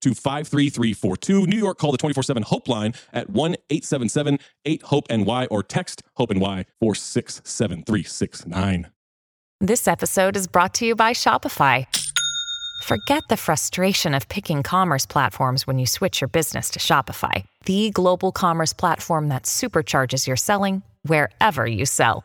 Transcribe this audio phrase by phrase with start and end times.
[0.00, 1.46] to 53342.
[1.46, 5.62] New York, call the 24 7 Hope line at 1 877 8 Hope NY or
[5.62, 8.88] text Hope NY 467369.
[9.60, 11.86] This episode is brought to you by Shopify.
[12.82, 17.90] Forget the frustration of picking commerce platforms when you switch your business to Shopify, the
[17.90, 22.24] global commerce platform that supercharges your selling wherever you sell.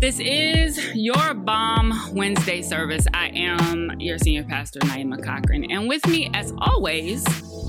[0.00, 3.06] This is your Bomb Wednesday service.
[3.12, 5.70] I am your senior pastor, Naima Cochrane.
[5.70, 7.22] And with me, as always,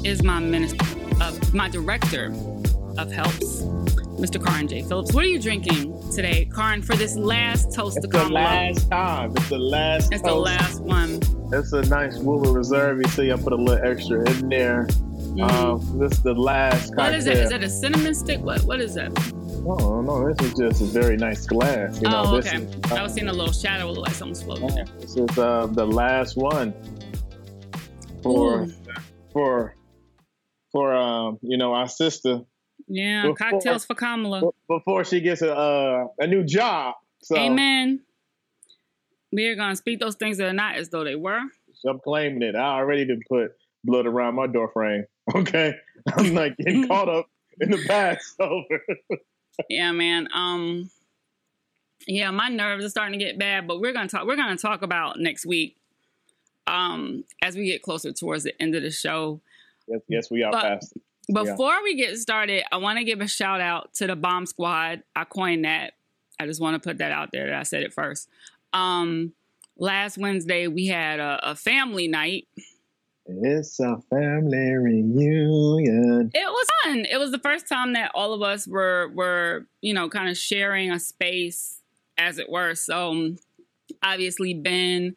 [0.06, 0.78] is my minister,
[1.20, 2.28] uh, my director
[2.98, 3.64] of helps,
[4.22, 4.42] Mr.
[4.44, 4.84] Karan J.
[4.84, 5.14] Phillips.
[5.14, 9.32] What are you drinking today, Karan, for this last toast It's to the last time.
[9.36, 10.14] It's the last.
[10.14, 11.20] It's the last one.
[11.52, 13.00] It's a nice Woodford Reserve.
[13.04, 14.88] You see, I put a little extra in there.
[15.42, 16.96] Um, this is the last Mm-hmm.
[16.96, 17.20] What cocktail.
[17.20, 17.38] is it?
[17.38, 18.40] Is that a cinnamon stick?
[18.40, 19.12] What What is that?
[19.64, 22.02] Oh no, this is just a very nice glass.
[22.02, 22.58] You know, oh, okay.
[22.58, 24.86] is, I was seeing a little shadow, look like something's floating there.
[25.00, 26.74] This is uh, the last one
[28.24, 28.74] for Ooh.
[29.32, 29.76] for
[30.72, 32.42] for um you know our sister
[32.88, 34.52] Yeah, Before- cocktails for Kamala.
[34.68, 36.96] before she gets a uh, a new job.
[37.22, 38.02] So Amen.
[39.32, 41.40] We are gonna speak those things that are not as though they were.
[41.88, 42.56] I'm claiming it.
[42.56, 43.52] I already did put
[43.84, 45.06] blood around my door frame.
[45.36, 45.76] Okay,
[46.18, 47.28] I'm like getting caught up
[47.60, 48.24] in the past.
[48.38, 48.64] So
[49.70, 50.28] Yeah, man.
[50.34, 50.90] Um,
[52.08, 54.26] yeah, my nerves are starting to get bad, but we're gonna talk.
[54.26, 55.78] We're gonna talk about next week.
[56.68, 59.42] Um, as we get closer towards the end of the show.
[59.88, 60.94] yes, yes, we are But- past.
[61.32, 65.04] Before we get started, I want to give a shout out to the Bomb Squad.
[65.16, 65.94] I coined that.
[66.40, 68.28] I just want to put that out there that I said it first.
[68.74, 69.32] Um,
[69.78, 72.48] last Wednesday we had a, a family night.
[73.42, 76.32] It's a family reunion.
[76.34, 77.06] It was fun.
[77.10, 80.38] It was the first time that all of us were were you know kind of
[80.38, 81.80] sharing a space,
[82.18, 82.76] as it were.
[82.76, 83.38] So um,
[84.04, 85.16] obviously Ben,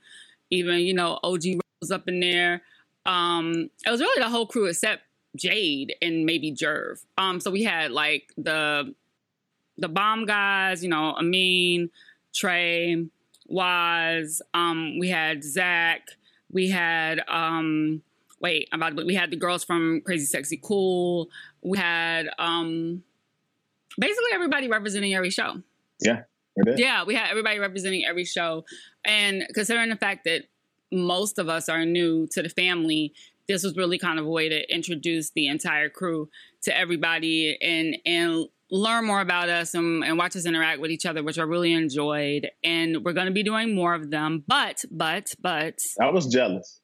[0.50, 1.42] even you know OG
[1.80, 2.62] was up in there.
[3.06, 5.02] Um, it was really the whole crew except
[5.36, 7.04] Jade and maybe Jerv.
[7.18, 8.94] Um, so we had like the
[9.76, 11.90] the bomb guys, you know, Amin,
[12.32, 13.06] Trey,
[13.46, 14.40] Waz.
[14.52, 16.10] Um, we had Zach.
[16.54, 18.02] We had um,
[18.40, 21.28] wait, I'm about to, we had the girls from Crazy Sexy Cool.
[21.62, 23.02] We had um,
[23.98, 25.62] basically everybody representing every show.
[26.00, 26.22] Yeah.
[26.76, 28.64] Yeah, we had everybody representing every show,
[29.04, 30.44] and considering the fact that
[30.92, 33.12] most of us are new to the family,
[33.48, 36.28] this was really kind of a way to introduce the entire crew
[36.62, 41.06] to everybody and and learn more about us and, and watch us interact with each
[41.06, 42.50] other, which I really enjoyed.
[42.62, 44.42] And we're going to be doing more of them.
[44.46, 45.74] But, but, but.
[46.00, 46.80] I was jealous.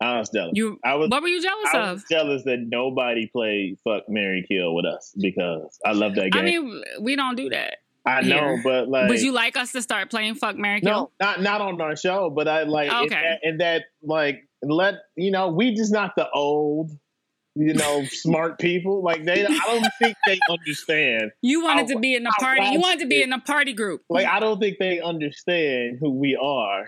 [0.00, 0.52] I was jealous.
[0.54, 1.96] You, I was, what were you jealous I of?
[1.96, 6.40] was jealous that nobody played Fuck Mary Kill with us because I love that game.
[6.40, 7.78] I mean, we don't do that.
[8.06, 10.90] I know, but like, Would you like us to start playing Fuck Mary Kill?
[10.90, 13.08] no, not not on our show, but I like in okay.
[13.08, 16.90] that, in that like let you know we just not the old,
[17.58, 19.02] you know, smart people.
[19.02, 21.32] Like they, I don't think they understand.
[21.42, 22.66] You wanted I- to be in the party.
[22.66, 24.02] You wanted to be in the party group.
[24.08, 26.84] Like I don't think they understand who we are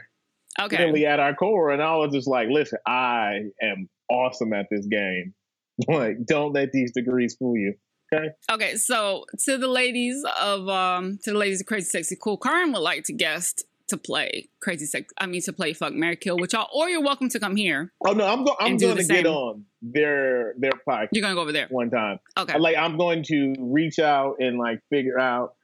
[0.61, 0.85] Okay.
[0.85, 1.71] really at our core.
[1.71, 5.35] And I was just like, listen, I am awesome at this game.
[5.89, 7.73] Like, don't let these degrees fool you.
[8.13, 8.77] Okay, Okay.
[8.77, 12.81] so to the ladies of um to the ladies of Crazy Sexy Cool, Karen would
[12.83, 16.53] like to guest to play Crazy Sex I mean to play Fuck Mary Kill, which
[16.55, 17.93] y'all or you're welcome to come here.
[18.05, 21.43] Oh no, I'm go- I'm going to get on their their podcast You're gonna go
[21.43, 21.67] over there.
[21.71, 22.19] one time.
[22.39, 22.59] Okay.
[22.59, 25.55] Like I'm going to reach out and like figure out.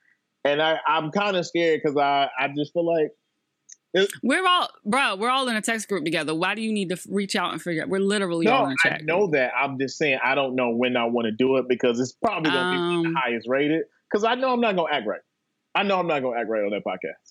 [0.45, 3.11] And I I'm kind of scared because I I just feel like
[4.23, 6.35] We're all bro, we're all in a text group together.
[6.35, 8.89] Why do you need to reach out and figure out we're literally all in a
[8.89, 9.33] I know group.
[9.33, 9.53] that.
[9.59, 12.51] I'm just saying I don't know when I want to do it because it's probably
[12.51, 13.83] going to be Um, the highest rated.
[14.11, 15.21] Because I know I'm not going to act right.
[15.75, 17.26] I know I'm not going to act right on that podcast.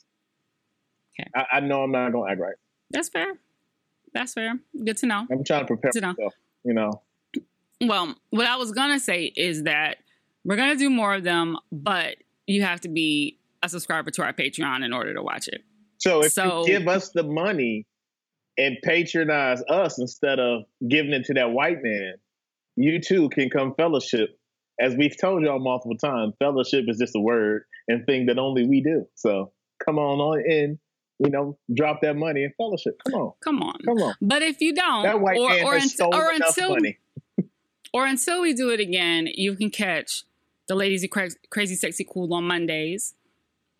[1.19, 1.29] Okay.
[1.35, 2.55] I, I know I'm not going to act right.
[2.91, 3.33] That's fair.
[4.13, 4.59] That's fair.
[4.83, 5.27] Good to know.
[5.29, 6.15] I'm trying to prepare down.
[6.17, 6.33] myself.
[6.63, 7.01] You know.
[7.81, 9.97] Well, what I was gonna say is that
[10.45, 12.15] we're gonna do more of them, but
[12.47, 15.61] you have to be a subscriber to our Patreon in order to watch it.
[15.97, 17.85] So if So- you give us the money
[18.57, 22.13] and patronize us instead of giving it to that white man,
[22.77, 24.39] you too can come fellowship.
[24.79, 28.65] As we've told y'all multiple times, fellowship is just a word and thing that only
[28.65, 29.07] we do.
[29.15, 29.51] So
[29.85, 30.79] come on on in,
[31.19, 32.99] you know, drop that money and fellowship.
[33.05, 33.75] Come on, Come on.
[33.85, 34.15] come on.
[34.21, 36.97] But if you don't, That white or, man or, has unt- or until money.
[37.93, 40.23] or until we do it again, you can catch
[40.67, 43.13] the ladies Cra- Crazy Sexy Cool on Mondays,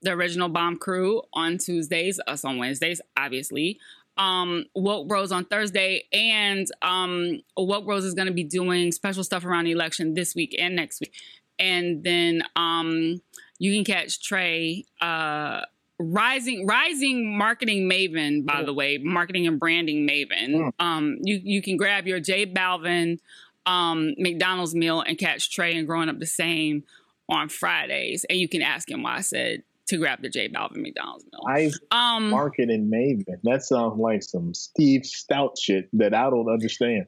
[0.01, 3.79] the original Bomb Crew on Tuesdays, us on Wednesdays, obviously.
[4.17, 9.25] Um, Woke Rose on Thursday, and um, Woke Rose is going to be doing special
[9.25, 11.13] stuff around the election this week and next week.
[11.59, 13.21] And then um,
[13.59, 15.61] you can catch Trey, uh,
[16.00, 20.71] rising rising marketing maven, by the way, marketing and branding maven.
[20.80, 23.19] Um, you you can grab your J Balvin
[23.65, 26.83] um, McDonald's meal and catch Trey and Growing Up the Same
[27.30, 30.81] on Fridays, and you can ask him why I said to grab the J Balvin
[30.81, 31.42] McDonald's meal.
[31.47, 33.39] I Um, marketing maven.
[33.44, 37.07] That sounds like some Steve Stoute shit that I don't understand.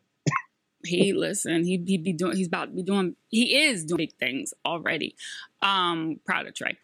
[0.83, 4.16] he listen, he he be doing, he's about to be doing, he is doing big
[4.16, 5.16] things already.
[5.62, 6.78] Um, proud of Trey.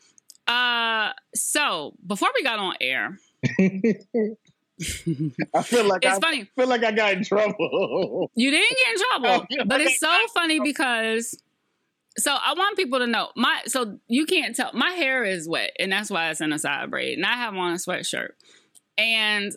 [0.47, 3.17] Uh, so before we got on air,
[5.53, 6.49] I feel like it's I funny.
[6.55, 8.31] feel like I got in trouble.
[8.35, 11.37] You didn't get in trouble, but it's so funny because.
[12.15, 13.61] So I want people to know my.
[13.65, 16.91] So you can't tell my hair is wet, and that's why it's in a side
[16.91, 18.33] braid, and I have on a sweatshirt,
[18.99, 19.51] and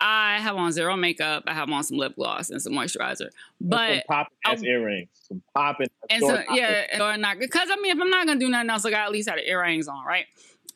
[0.00, 1.44] I have on zero makeup.
[1.46, 3.30] I have on some lip gloss and some moisturizer, some
[3.60, 5.88] but popping ass earrings, some popping.
[6.08, 8.84] and so yeah, or not because I mean, if I'm not gonna do nothing else,
[8.84, 10.24] I got at least have the earrings on, right?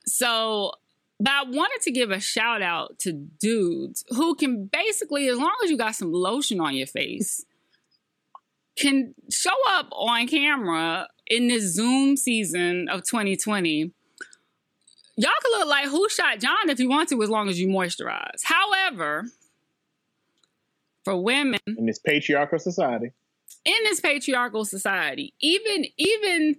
[0.06, 0.72] So,
[1.18, 5.54] but I wanted to give a shout out to dudes who can basically, as long
[5.64, 7.46] as you got some lotion on your face,
[8.76, 13.92] can show up on camera in this Zoom season of 2020.
[15.16, 17.68] Y'all can look like who shot John if you want to, as long as you
[17.68, 18.42] moisturize.
[18.42, 19.26] However,
[21.04, 23.12] for women in this patriarchal society.
[23.64, 26.56] in this patriarchal society, even even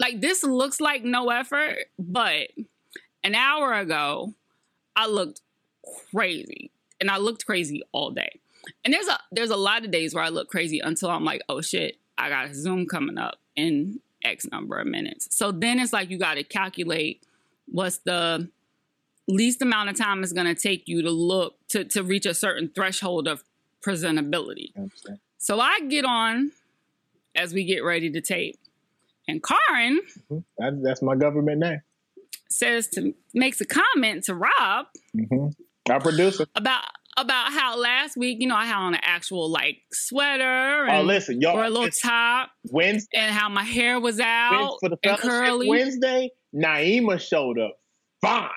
[0.00, 2.48] like this looks like no effort, but
[3.22, 4.34] an hour ago,
[4.96, 5.42] I looked
[6.12, 8.40] crazy, and I looked crazy all day.
[8.84, 11.42] And there's a there's a lot of days where I look crazy until I'm like,
[11.48, 15.28] oh shit, I got Zoom coming up in X number of minutes.
[15.30, 17.22] So then it's like you got to calculate
[17.66, 18.48] what's the
[19.28, 22.34] least amount of time it's going to take you to look to to reach a
[22.34, 23.42] certain threshold of
[23.86, 24.68] presentability.
[24.68, 25.18] You know what I'm saying?
[25.38, 26.52] So I get on
[27.34, 28.58] as we get ready to tape.
[29.28, 30.00] And Karin
[30.58, 31.80] That, that's my government name.
[32.50, 35.48] says to makes a comment to Rob hmm
[35.90, 36.46] Our producer.
[36.54, 36.84] about
[37.16, 41.06] about how last week, you know, I had on an actual like sweater Oh, and,
[41.06, 41.56] listen, y'all.
[41.58, 45.68] or a little top Wednesday, and how my hair was out for the and curly.
[45.68, 47.76] Wednesday, Naima showed up
[48.20, 48.50] fine.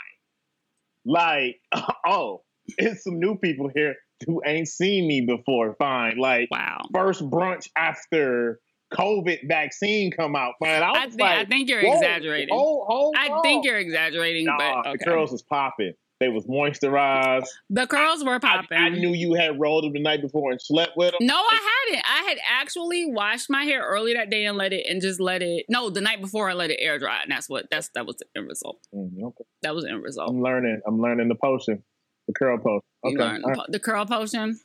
[1.06, 1.60] Like,
[2.08, 2.42] oh,
[2.78, 5.76] it's some new people here who ain't seen me before.
[5.78, 6.18] Fine.
[6.18, 6.80] Like, Wow.
[6.94, 8.60] first brunch after
[8.94, 10.54] COVID vaccine come out.
[10.62, 12.50] Man, I, I was think, like, I think you're exaggerating.
[12.54, 14.98] Hold, hold I think you're exaggerating, Nah, but okay.
[15.00, 15.94] the girls is popping.
[16.22, 17.48] They was moisturized.
[17.70, 18.78] the curls were popping.
[18.78, 21.28] I knew you had rolled them the night before and slept with them.
[21.28, 22.06] No, I hadn't.
[22.10, 25.42] I had actually washed my hair early that day and let it and just let
[25.42, 25.66] it.
[25.68, 28.16] No, the night before I let it air dry, and that's what that's that was
[28.16, 28.80] the end result.
[28.94, 29.44] Mm, okay.
[29.64, 30.30] That was the end result.
[30.30, 30.80] I'm learning.
[30.88, 31.84] I'm learning the potion,
[32.28, 32.82] the curl potion.
[33.04, 33.22] Okay.
[33.22, 34.58] all the, po- the curl potion.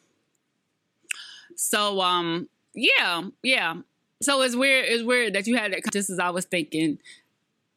[1.57, 3.75] So um yeah yeah.
[4.23, 4.85] So it's weird.
[4.88, 5.83] It's weird that you had that.
[5.92, 6.99] Just as I was thinking,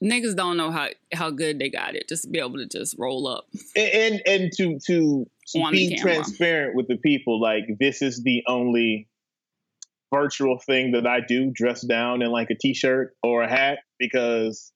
[0.02, 2.08] niggas don't know how how good they got it.
[2.08, 3.48] Just to be able to just roll up.
[3.76, 8.44] And and, and to to, to be transparent with the people, like this is the
[8.48, 9.08] only
[10.14, 14.72] virtual thing that I do, dress down in like a t-shirt or a hat, because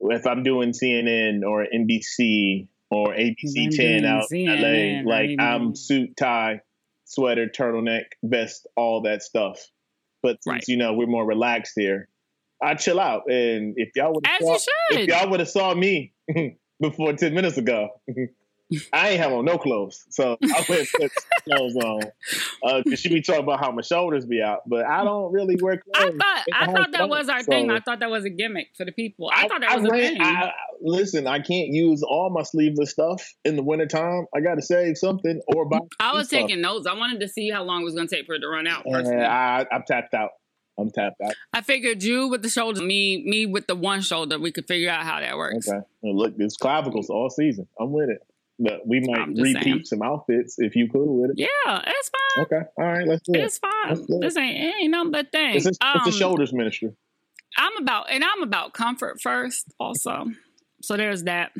[0.00, 5.30] if I'm doing CNN or NBC or ABC I'm 10 out in LA, like.
[5.38, 6.60] I'm suit, tie,
[7.04, 9.60] sweater, turtleneck, vest, all that stuff.
[10.22, 10.64] But since Right.
[10.68, 12.08] you know we're more relaxed here,
[12.62, 13.22] I chill out.
[13.28, 16.12] And if y'all would As you if y'all would have saw me
[16.80, 17.88] before 10 minutes ago,
[18.92, 20.04] I ain't have on no clothes.
[20.10, 20.86] So I put
[21.44, 22.02] clothes on.
[22.62, 25.82] Uh, she be talking about how my shoulders be out, but I don't really wear
[25.94, 27.10] I thought I thought that much.
[27.10, 27.70] was our So thing.
[27.70, 29.30] I thought that was a gimmick for the people.
[29.32, 30.22] I, thought that was a ran- thing.
[30.22, 30.52] I-
[30.82, 34.26] listen, I can't use all my sleeveless stuff in the wintertime.
[34.34, 35.78] I got to save something or buy.
[35.98, 36.40] I was stuff.
[36.40, 36.86] taking notes.
[36.86, 38.66] I wanted to see how long it was going to take for it to run
[38.66, 38.84] out.
[38.90, 39.24] Personally.
[39.24, 40.30] I, I'm tapped out.
[40.78, 41.34] I'm tapped out.
[41.52, 44.38] I figured you with the shoulder, me me with the one shoulder.
[44.38, 45.68] We could figure out how that works.
[45.68, 45.80] Okay.
[46.00, 47.66] Well, look, there's clavicles all season.
[47.78, 48.20] I'm with it.
[48.58, 49.84] But we might repeat saying.
[49.84, 51.38] some outfits if you cool with it.
[51.38, 52.44] Yeah, it's fine.
[52.44, 52.60] Okay.
[52.76, 53.06] All right.
[53.06, 53.44] Let's do it.
[53.44, 53.92] It's fine.
[53.92, 54.20] It.
[54.20, 55.66] This ain't it ain't nothing but things.
[55.66, 56.92] It's a, it's a Um, shoulders ministry.
[57.56, 60.26] I'm about and I'm about comfort first also.
[60.82, 61.52] So there's that.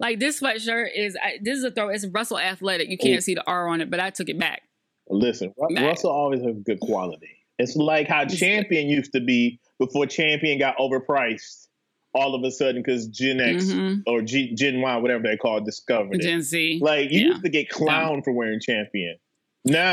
[0.00, 1.88] Like this sweatshirt is I, this is a throw.
[1.88, 2.88] It's Russell Athletic.
[2.88, 3.20] You can't Ooh.
[3.20, 4.62] see the R on it, but I took it back.
[5.08, 5.84] Listen, Mac.
[5.84, 7.28] Russell always has good quality.
[7.58, 11.68] It's like how Champion used to be before Champion got overpriced.
[12.16, 14.02] All of a sudden, because Gen X Mhm.
[14.06, 16.22] or G, Gen Y, whatever they call it, discovered it.
[16.22, 16.78] Gen Z.
[16.80, 17.26] Like you Yeah.
[17.28, 19.16] used to get clown for wearing Champion.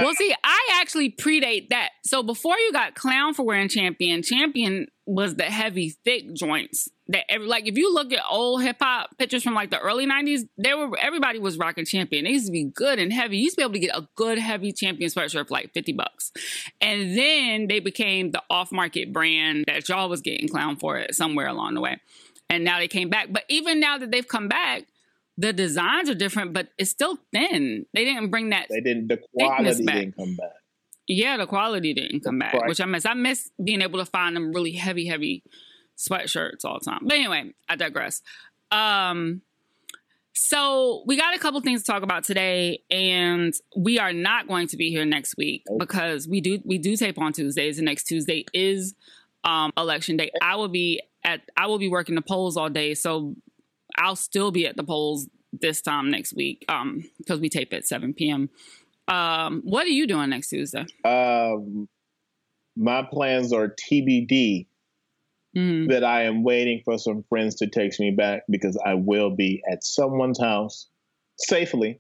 [0.04, 1.92] Well, see, I actually predate that.
[2.04, 7.30] So before you got clown for wearing champion, champion was the heavy, thick joints that
[7.30, 7.68] every like.
[7.68, 10.98] If you look at old hip hop pictures from like the early '90s, they were
[10.98, 12.26] everybody was rocking champion.
[12.26, 13.38] They used to be good and heavy.
[13.38, 15.94] You used to be able to get a good heavy champion sweatshirt for like fifty
[15.94, 16.32] bucks,
[16.82, 21.16] and then they became the off market brand that y'all was getting clown for it
[21.16, 21.98] somewhere along the way,
[22.50, 23.28] and now they came back.
[23.32, 24.84] But even now that they've come back.
[25.42, 27.88] The designs are different, but it's still thin.
[27.94, 29.08] They didn't bring that they didn't.
[29.08, 30.52] The quality didn't come back.
[31.08, 33.06] yeah, the quality didn't come back, which I miss.
[33.08, 35.44] I miss being able to find them really heavy, heavy
[35.98, 37.00] sweatshirts all the time.
[37.04, 38.22] But anyway, I digress.
[38.72, 39.42] Um,
[40.34, 44.68] so we got a couple things to talk about today, and we are not going
[44.68, 45.80] to be here next week Nope.
[45.80, 47.78] because we do we do tape on Tuesdays.
[47.78, 48.94] The next Tuesday is
[49.44, 50.30] um, election day.
[50.42, 53.36] I will be at I will be working the polls all day, so
[53.98, 57.86] I'll still be at the polls this time next week um, because we tape at
[57.86, 58.50] seven p.m.
[59.08, 60.86] Um, what are you doing next Tuesday?
[61.04, 61.90] Um,
[62.78, 64.68] my plans are TBD.
[65.54, 65.90] Mhm.
[65.90, 69.62] that I am waiting for some friends to text me back because I will be
[69.70, 70.88] at someone's house
[71.38, 72.00] safely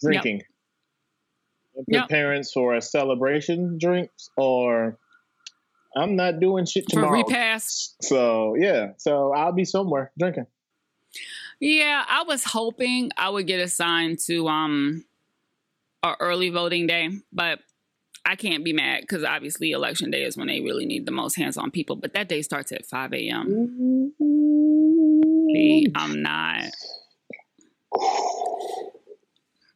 [0.00, 0.42] drinking.
[1.88, 2.08] Yep.
[2.08, 4.98] parents for a celebration drinks or
[5.94, 7.20] I'm not doing shit tomorrow.
[7.20, 7.94] For repass.
[8.00, 10.46] So yeah, so I'll be somewhere drinking.
[11.60, 15.04] Yeah, I was hoping I would get assigned to um
[16.02, 17.60] a early voting day, but
[18.24, 21.36] I can't be mad because obviously election day is when they really need the most
[21.36, 21.96] hands-on people.
[21.96, 24.12] But that day starts at five a.m.
[25.52, 26.64] See, I'm not.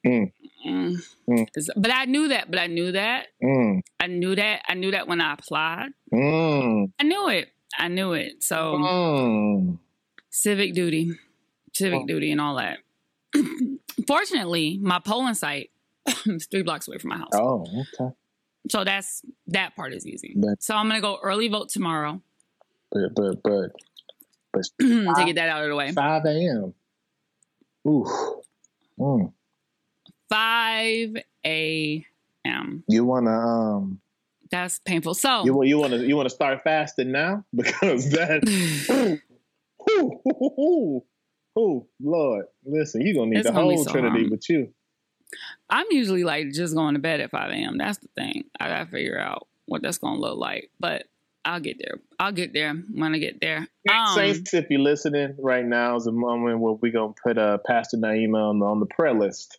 [0.07, 0.33] Mm.
[0.67, 0.97] Mm.
[1.29, 1.47] Mm.
[1.77, 2.51] But I knew that.
[2.51, 3.29] But I knew that.
[3.43, 4.63] Mm, I knew that.
[4.69, 5.91] I knew that when I applied.
[6.13, 7.49] mm, I knew it.
[7.79, 8.43] I knew it.
[8.43, 9.79] So
[10.31, 11.13] civic duty,
[11.73, 12.07] civic Oh.
[12.07, 12.79] duty, and all that.
[14.07, 15.71] Fortunately, my polling site
[16.27, 17.31] is three blocks away from my house.
[17.35, 17.63] Oh,
[18.01, 18.15] okay.
[18.71, 20.35] So that's that part is easy.
[20.37, 22.21] But- so I'm gonna go early vote tomorrow
[22.91, 23.71] But but but
[24.53, 25.93] but to get that out of the way.
[25.93, 26.75] five a.m.
[27.89, 28.05] Ooh.
[28.99, 29.33] Mm.
[30.29, 32.85] Five a.m.
[32.89, 34.01] You wanna um
[34.51, 35.15] That's painful.
[35.15, 38.43] So You want you want to you want to start fasting now because that.
[39.91, 41.05] Ooh, ooh, ooh,
[41.59, 44.31] ooh, ooh, Lord, listen, you're gonna need It's the whole so Trinity hard.
[44.31, 44.73] with you.
[45.69, 47.79] I'm usually like just going to bed at five a.m.
[47.79, 48.45] That's the thing.
[48.59, 51.05] I gotta figure out what that's gonna look like, but
[51.45, 52.01] I'll get there.
[52.19, 53.69] I'll get there when I get there.
[53.91, 57.59] Um, Saints, if you're listening right now, is a moment where we're gonna put uh,
[57.67, 59.59] Pastor Naima on the, on the prayer list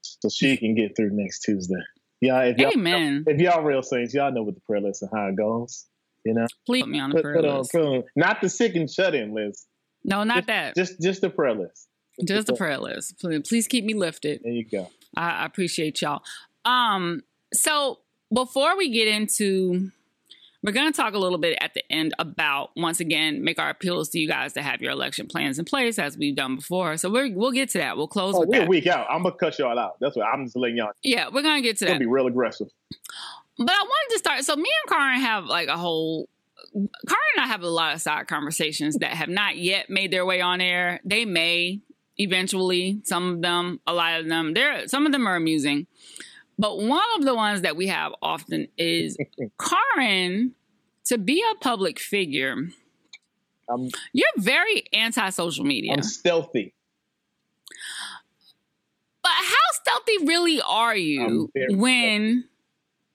[0.00, 1.82] so she can get through next Tuesday.
[2.20, 3.24] Yeah, if y'all, Amen.
[3.26, 5.86] if y'all real saints, y'all know what the prayer list and how it goes.
[6.24, 7.74] You know, Please put me on the put, prayer put on, list.
[7.74, 9.66] on, not the sick and shut in list.
[10.04, 10.74] No, not just, that.
[10.76, 11.88] Just just the prayer list.
[12.26, 13.18] Just the prayer list.
[13.20, 14.40] Please, please keep me lifted.
[14.42, 14.90] There you go.
[15.16, 16.22] I, I appreciate y'all.
[16.64, 17.98] Um, so
[18.32, 19.90] before we get into,
[20.62, 23.70] we're going to talk a little bit at the end about once again make our
[23.70, 26.96] appeals to you guys to have your election plans in place as we've done before.
[26.96, 27.96] So we're, we'll get to that.
[27.96, 29.06] We'll close Oh, with we're a week out.
[29.10, 29.98] I'm gonna cut y'all out.
[30.00, 30.92] That's what I'm just letting y'all.
[31.02, 32.00] Yeah, we're going to get to It's gonna that.
[32.00, 32.68] be real aggressive.
[33.58, 34.44] But I wanted to start.
[34.44, 36.28] So me and Karin have like a whole.
[36.72, 36.88] Karin
[37.36, 40.40] and I have a lot of side conversations that have not yet made their way
[40.40, 41.00] on air.
[41.04, 41.80] They may
[42.16, 43.00] eventually.
[43.04, 44.54] Some of them, a lot of them.
[44.54, 45.86] There, some of them are amusing.
[46.58, 49.16] But one of the ones that we have often is
[49.60, 50.54] Karin
[51.06, 52.56] to be a public figure.
[53.68, 55.92] I'm You're very anti-social media.
[55.92, 56.74] I'm stealthy.
[59.22, 62.44] But how stealthy really are you when?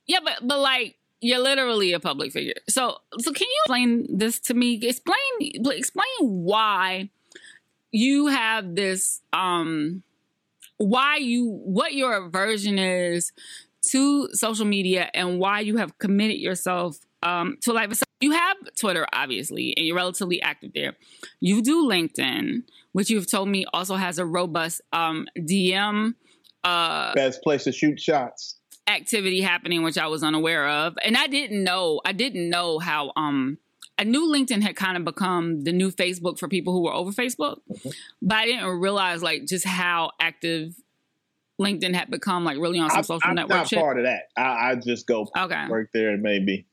[0.08, 2.54] Yeah, but but like you're literally a public figure.
[2.70, 4.80] So so can you explain this to me?
[4.82, 7.10] Explain explain why
[7.92, 10.04] you have this um
[10.78, 13.32] why you what your aversion is
[13.90, 17.94] to social media and why you have committed yourself um to life.
[17.96, 20.96] So you have Twitter obviously and you're relatively active there.
[21.40, 26.14] You do LinkedIn, which you've told me also has a robust um DM
[26.64, 28.57] uh Best place to shoot shots.
[28.88, 30.98] Activity happening which I was unaware of.
[31.04, 33.58] And I didn't know I didn't know how um
[34.00, 37.12] I knew LinkedIn had kind of become the new Facebook for people who were over
[37.12, 37.58] Facebook,
[38.22, 40.76] but I didn't realize like just how active
[41.60, 43.80] LinkedIn had become like really on some I'm, social I'm network not shit.
[43.80, 44.30] part of that.
[44.38, 45.68] I, I just go Okay.
[45.68, 46.68] work there and maybe.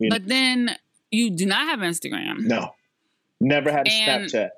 [0.00, 0.16] you know.
[0.16, 0.76] But then
[1.12, 2.40] you do not have Instagram.
[2.40, 2.74] No,
[3.40, 4.48] never had a And- Snapchat.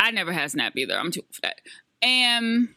[0.00, 0.94] I never had Snap either.
[0.98, 1.60] I'm too old for that.
[2.02, 2.70] And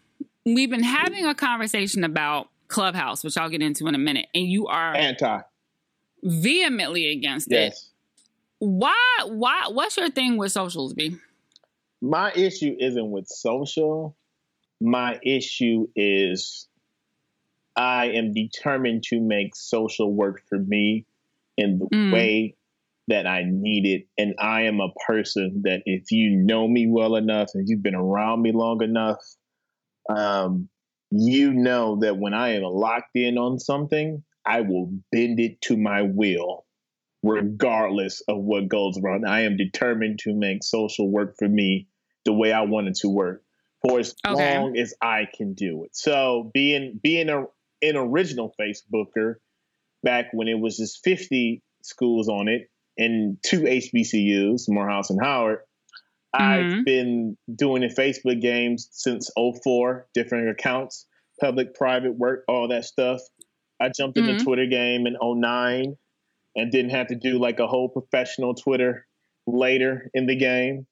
[0.45, 4.27] we've been having a conversation about Clubhouse, which I'll get into in a minute.
[4.33, 5.39] And you are Anti.
[6.23, 7.75] vehemently against it.
[8.59, 8.95] Why?
[9.25, 9.65] Why?
[9.69, 11.17] What's your thing with socials, B?
[12.01, 14.15] My issue isn't with social.
[14.79, 16.67] My issue is
[17.75, 21.05] I am determined to make social work for me
[21.57, 22.11] in the Mm.
[22.11, 22.55] way
[23.07, 24.07] that I need it.
[24.17, 27.95] And I am a person that if you know me well enough and you've been
[27.95, 29.23] around me long enough,
[30.09, 30.69] um,
[31.11, 35.77] you know that when I am locked in on something, I will bend it to
[35.77, 36.65] my will,
[37.21, 39.25] regardless of what goes wrong.
[39.25, 41.87] I am determined to make social work for me
[42.25, 43.43] the way I want it to work
[43.81, 44.57] for as Okay.
[44.57, 45.95] long as I can do it.
[45.95, 47.45] So being being a
[47.83, 49.35] an original Facebooker
[50.03, 55.59] back when it was just 50 schools on it and two HBCUs, Morehouse and Howard.
[56.33, 56.85] I've Mhm.
[56.85, 61.05] been doing the Facebook games since 04, different accounts,
[61.39, 63.21] public, private work, all that stuff.
[63.79, 64.37] I jumped in Mhm.
[64.37, 65.97] the Twitter game in 09
[66.55, 69.07] and didn't have to do like a whole professional Twitter
[69.47, 70.87] later in the game.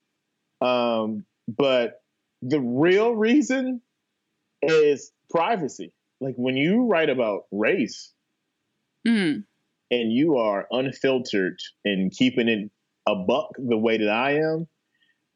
[0.62, 2.02] Um, but
[2.42, 3.82] the real reason
[4.62, 5.94] is privacy.
[6.20, 8.14] Like when you write about race
[9.08, 9.46] Mm.
[9.92, 12.70] and you are unfiltered and keeping it
[13.08, 14.68] a buck the way that I am,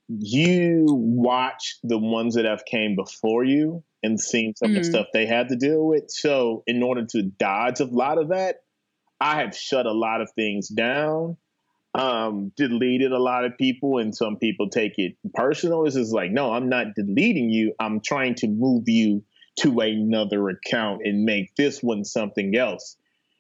[0.08, 4.80] you watch the ones that have came before you and seen some of Mhm.
[4.80, 6.10] the stuff they had to deal with.
[6.10, 8.64] So in order to dodge a lot of that,
[9.22, 11.38] I have shut a lot of things down,
[11.94, 15.84] um, deleted a lot of people, and some people take it personal.
[15.84, 17.74] This is like, no, I'm not deleting you.
[17.80, 19.24] I'm trying to move you
[19.60, 22.98] to another account and make this one something else.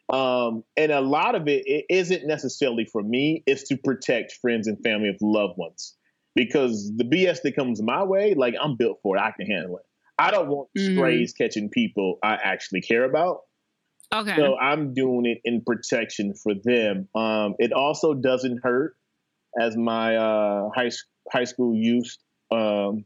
[0.09, 3.43] Um, and a lot of it, it isn't necessarily for me.
[3.45, 5.95] It's to protect friends and family of loved ones
[6.35, 9.19] because the BS that comes my way, like I'm built for it.
[9.19, 9.83] I can handle it.
[10.17, 10.93] I don't want Mhm.
[10.93, 13.41] strays catching people I actually care about.
[14.13, 14.35] Okay.
[14.35, 17.07] So I'm doing it in protection for them.
[17.15, 18.95] Um, it also doesn't hurt,
[19.59, 20.91] as my uh, high
[21.31, 22.15] high school youth
[22.51, 23.05] um,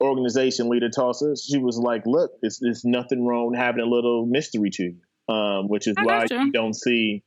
[0.00, 1.44] organization leader tells us.
[1.44, 5.34] She was like, "Look, it's there's nothing wrong with having a little mystery to you,"
[5.34, 6.42] um, which is I why gotcha.
[6.44, 7.22] you don't see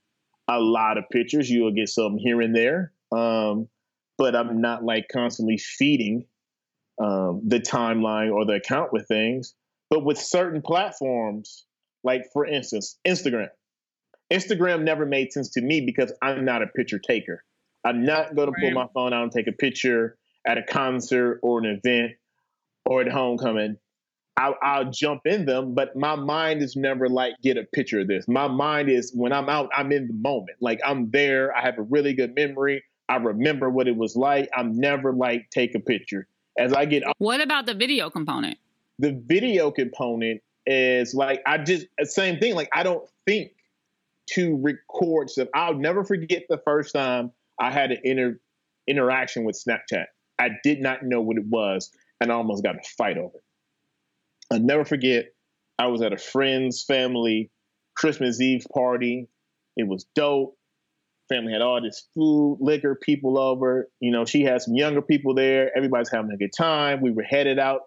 [0.48, 1.50] a lot of pictures.
[1.50, 3.68] You'll get some here and there, um,
[4.18, 6.26] but I'm not like constantly feeding
[7.02, 9.54] um, the timeline or the account with things.
[9.90, 11.66] But with certain platforms,
[12.04, 13.50] like for instance, Instagram.
[14.32, 17.44] Instagram never made sense to me because I'm not a picture taker.
[17.86, 21.40] I'm not going to pull my phone out and take a picture at a concert
[21.42, 22.14] or an event
[22.86, 23.78] or at homecoming.
[24.36, 28.08] I'll, I'll jump in them, but my mind is never like, get a picture of
[28.08, 28.28] this.
[28.28, 30.58] My mind is when I'm out, I'm in the moment.
[30.62, 31.56] Like I'm there.
[31.56, 32.84] I have a really good memory.
[33.10, 34.50] I remember what it was like.
[34.56, 36.28] I'm never like, take a picture.
[36.60, 38.58] As I get what about the video component?
[39.00, 42.56] the video component is like I just uh, same thing.
[42.56, 43.52] Like I don't think
[44.32, 45.48] to record stuff.
[45.54, 48.40] I'll never forget the first time I had an inter-
[48.88, 50.06] interaction with Snapchat.
[50.40, 53.44] I did not know what it was, and I almost got a fight over it.
[54.52, 55.28] I'll never forget.
[55.80, 57.52] I was at a friend's family
[57.96, 59.28] Christmas Eve party.
[59.76, 60.57] It was dope.
[61.30, 63.90] Family had all this food, liquor, people over.
[64.00, 65.76] You know, she had some younger people there.
[65.76, 67.02] Everybody's having a good time.
[67.02, 67.82] We were headed out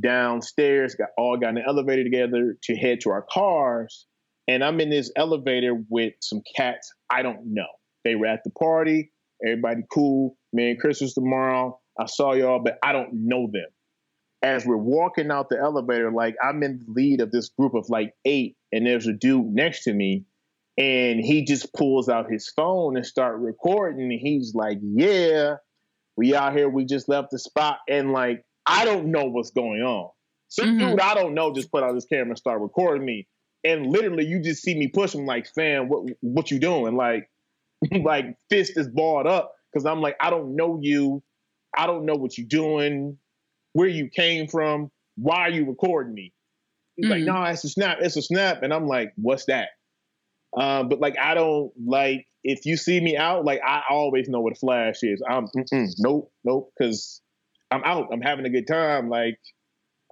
[0.00, 4.06] downstairs, got all got in the elevator together to head to our cars.
[4.48, 7.66] And I'm in this elevator with some cats I don't know.
[8.04, 9.12] They were at the party.
[9.44, 10.36] Everybody cool.
[10.52, 11.78] Merry Christmas tomorrow.
[11.98, 13.68] I saw y'all, but I don't know them.
[14.42, 17.88] As we're walking out the elevator, like I'm in the lead of this group of
[17.88, 20.24] like eight, and there's a dude next to me,
[20.78, 24.02] and he just pulls out his phone and start recording.
[24.12, 25.56] And he's like, "Yeah,
[26.16, 26.68] we out here.
[26.68, 30.10] We just left the spot, and like I don't know what's going on.
[30.48, 30.78] Some Mhm.
[30.78, 33.28] dude I don't know just put out his camera and start recording me,
[33.64, 37.30] and literally you just see me push him like, "Fam, what what you doing?" Like,
[37.92, 41.22] like fist is balled up because I'm like, I don't know you,
[41.76, 43.18] I don't know what you doing,
[43.74, 46.32] where you came from, why are you recording me?
[46.96, 47.24] He's like, Mhm.
[47.24, 49.70] no, it's a snap, it's a snap, and I'm like, what's that?
[50.58, 54.40] Um, but like, I don't like if you see me out, like I always know
[54.40, 55.22] what a flash is.
[55.28, 55.46] I'm
[55.98, 57.20] nope, nope, because
[57.70, 58.08] I'm out.
[58.12, 59.08] I'm having a good time.
[59.08, 59.38] Like,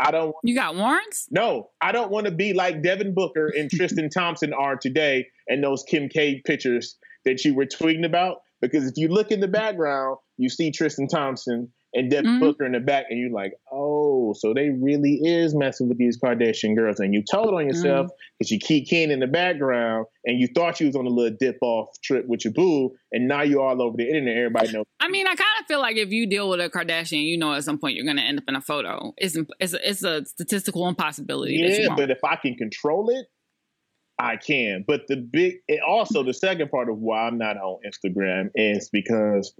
[0.00, 0.34] I don't.
[0.42, 1.28] You got warrants?
[1.30, 5.62] No, I don't want to be like Devin Booker and Tristan Thompson are today and
[5.62, 8.38] those Kim K pictures that you were tweeting about.
[8.60, 12.40] Because if you look in the background, you see Tristan Thompson and Devin Mhm.
[12.40, 16.18] Booker in the back, and you're like, oh, so they really is messing with these
[16.18, 17.00] Kardashian girls.
[17.00, 20.80] And you told on yourself because you keep keying in the background and you thought
[20.80, 23.82] you was on a little dip off trip with your boo, and now you're all
[23.82, 24.36] over the internet.
[24.36, 24.84] Everybody knows.
[25.00, 27.54] I mean, I kind of feel like if you deal with a Kardashian, you know,
[27.54, 29.12] at some point you're going to end up in a photo.
[29.16, 31.54] It's it's a, it's a statistical impossibility.
[31.54, 33.26] Yeah, but if I can control it,
[34.18, 34.84] I can.
[34.86, 38.90] But the big, and also the second part of why I'm not on Instagram is
[38.90, 39.54] because,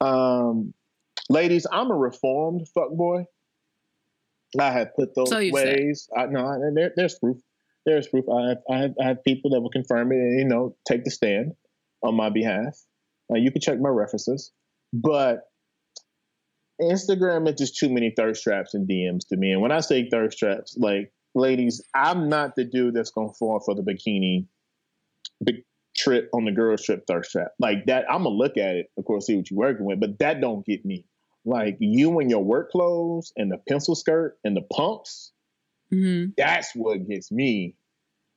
[0.00, 0.72] um,
[1.30, 3.24] ladies, I'm a reformed fuckboy.
[4.58, 6.08] I have put those So ways.
[6.14, 7.38] I no, I, there, there's proof.
[7.86, 8.24] There's proof.
[8.28, 11.04] I have, I have I have people that will confirm it and you know take
[11.04, 11.52] the stand
[12.02, 12.76] on my behalf.
[13.32, 14.50] Uh, you can check my references,
[14.92, 15.44] but
[16.82, 19.52] Instagram is just too many thirst traps and DMs to me.
[19.52, 23.60] And when I say thirst traps, like ladies, I'm not the dude that's gonna fall
[23.60, 24.46] for the bikini
[25.44, 25.62] big
[25.96, 27.52] trip on the girls trip thirst trap.
[27.60, 30.18] Like that, I'm gonna look at it, of course, see what you're working with, but
[30.18, 31.06] that don't get me.
[31.44, 35.32] Like you and your work clothes and the pencil skirt and the pumps,
[35.92, 36.34] Mhm.
[36.36, 37.74] that's what gets me.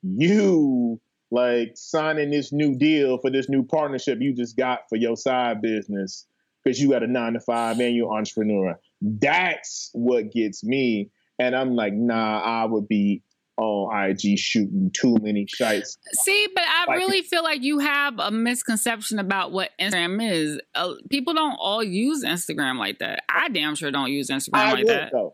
[0.02, 1.00] You
[1.32, 5.62] like signing this new deal for this new partnership you just got for your side
[5.62, 6.28] business
[6.64, 8.80] because you got a nine to five and you're entrepreneur.
[9.02, 11.10] That's what gets me.
[11.40, 13.22] And I'm like, nah, I would be
[13.58, 15.98] on IG shooting too many shots.
[16.24, 20.60] See, but I Like- really feel like you have a misconception about what Instagram is.
[20.74, 23.24] Uh, people don't all use Instagram like that.
[23.30, 25.12] I damn sure don't use Instagram I like would that.
[25.12, 25.32] though.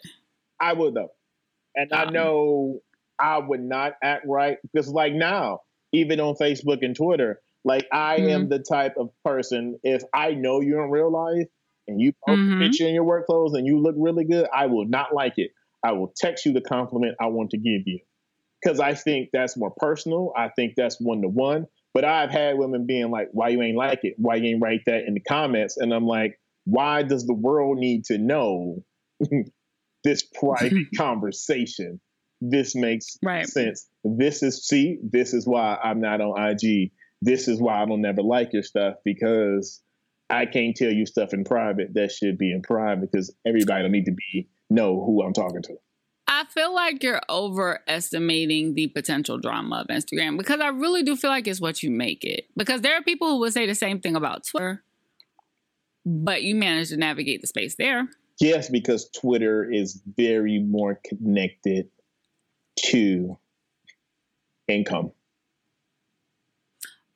[0.60, 1.12] I would though.
[1.76, 2.80] And I Um, know
[3.18, 5.62] I would not act right because like now,
[5.94, 8.50] even on Facebook and Twitter, like I am Mm-hmm.
[8.50, 11.48] the type of person if I know you in real life
[11.88, 12.58] and you post Mhm.
[12.58, 15.34] a picture in your work clothes and you look really good, I will not like
[15.38, 15.52] it.
[15.84, 18.00] I will text you the compliment I want to give you.
[18.62, 20.34] Because I think that's more personal.
[20.36, 21.66] I think that's one to one.
[21.94, 24.14] But I've had women being like, why you ain't like it?
[24.18, 25.78] Why you ain't write that in the comments?
[25.78, 28.84] And I'm like, why does the world need to know
[30.04, 32.00] this private conversation?
[32.42, 33.46] This makes Right.
[33.46, 33.88] sense.
[34.04, 36.92] This is see, this is why I'm not on IG.
[37.22, 39.82] This is why I don't never like your stuff because
[40.30, 43.92] I can't tell you stuff in private that should be in private because everybody don't
[43.92, 45.76] need to be know who I'm talking to.
[46.50, 51.30] I feel like you're overestimating the potential drama of Instagram because I really do feel
[51.30, 52.46] like it's what you make it.
[52.58, 54.84] Because there are people who would say the same thing about Twitter,
[56.06, 58.10] but you manage to navigate the space there.
[58.40, 61.90] Yes, because Twitter is very more connected
[62.86, 63.38] to
[64.68, 65.12] income.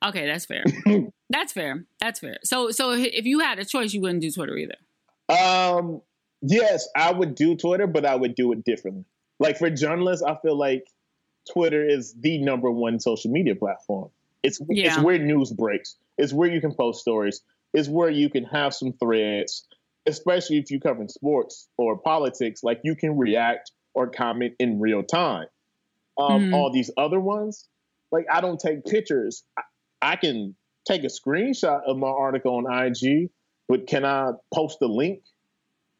[0.04, 0.62] Okay, that's fair.
[1.30, 1.86] that's fair.
[1.98, 2.36] That's fair.
[2.44, 4.76] So, so if you had a choice, you wouldn't do Twitter either.
[5.28, 6.02] Um,
[6.40, 9.06] yes, I would do Twitter, but I would do it differently.
[9.38, 10.86] Like for journalists, I feel like
[11.52, 14.10] Twitter is the number one social media platform.
[14.42, 15.96] It's it's where news breaks.
[16.18, 17.42] It's where you can post stories.
[17.72, 19.66] It's where you can have some threads,
[20.06, 22.62] especially if you cover in sports or politics.
[22.62, 25.46] Like you can react or comment in real time.
[26.16, 26.54] Um, Mhm.
[26.54, 27.68] All these other ones,
[28.12, 29.44] like I don't take pictures.
[29.58, 29.62] I,
[30.12, 30.54] I can
[30.86, 33.30] take a screenshot of my article on IG,
[33.68, 35.22] but can I post a link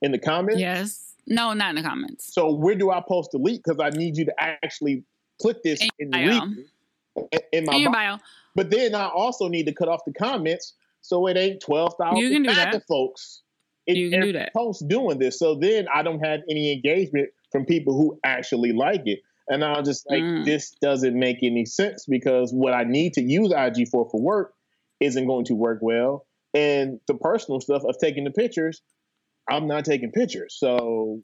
[0.03, 0.61] in the comments?
[0.61, 1.14] Yes.
[1.27, 2.33] No, not in the comments.
[2.33, 3.63] So where do I post delete?
[3.65, 5.05] Because I need you to actually
[5.41, 6.47] click this In your bio.
[6.47, 7.93] read in my In bio.
[7.93, 8.19] bio.
[8.55, 12.45] But then I also need to cut off the comments so it ain't twelve thousand
[12.89, 13.43] folks.
[13.87, 14.53] in You can do that.
[14.55, 19.03] Post doing this, so then I don't have any engagement from people who actually like
[19.07, 20.45] it, and I'm just like, Mm.
[20.45, 24.55] this doesn't make any sense because what I need to use IG for for work
[25.01, 28.81] isn't going to work well, and the personal stuff of taking the pictures,
[29.51, 31.21] I'm not taking pictures, so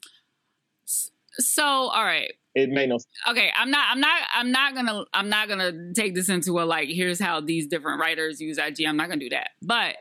[1.39, 2.31] So, all right.
[2.55, 2.97] it made no.
[2.97, 3.07] sense.
[3.29, 6.63] okay i'm not i'm not i'm not gonna i'm not gonna take this into a
[6.63, 9.95] like here's how these different writers use ig i'm not gonna do that but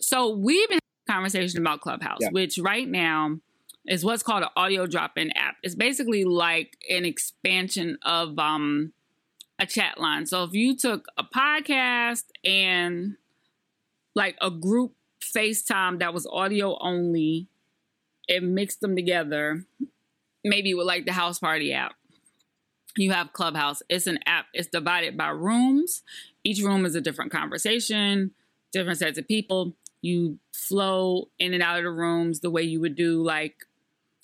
[0.00, 2.28] so we've been having a conversation about clubhouse Yeah.
[2.30, 3.38] which right now
[3.88, 8.92] is what's called an audio drop-in app it's basically like an expansion of um
[9.58, 13.16] a chat line so if you took a podcast and
[14.14, 17.48] like a group facetime that was audio only
[18.28, 19.64] and mixed them together
[20.44, 21.94] maybe with like the house party app.
[22.96, 23.82] You have Clubhouse.
[23.88, 24.46] It's an app.
[24.52, 26.02] It's divided by rooms.
[26.44, 28.32] Each room is a different conversation,
[28.72, 29.74] different sets of people.
[30.02, 33.54] You flow in and out of the rooms the way you would do like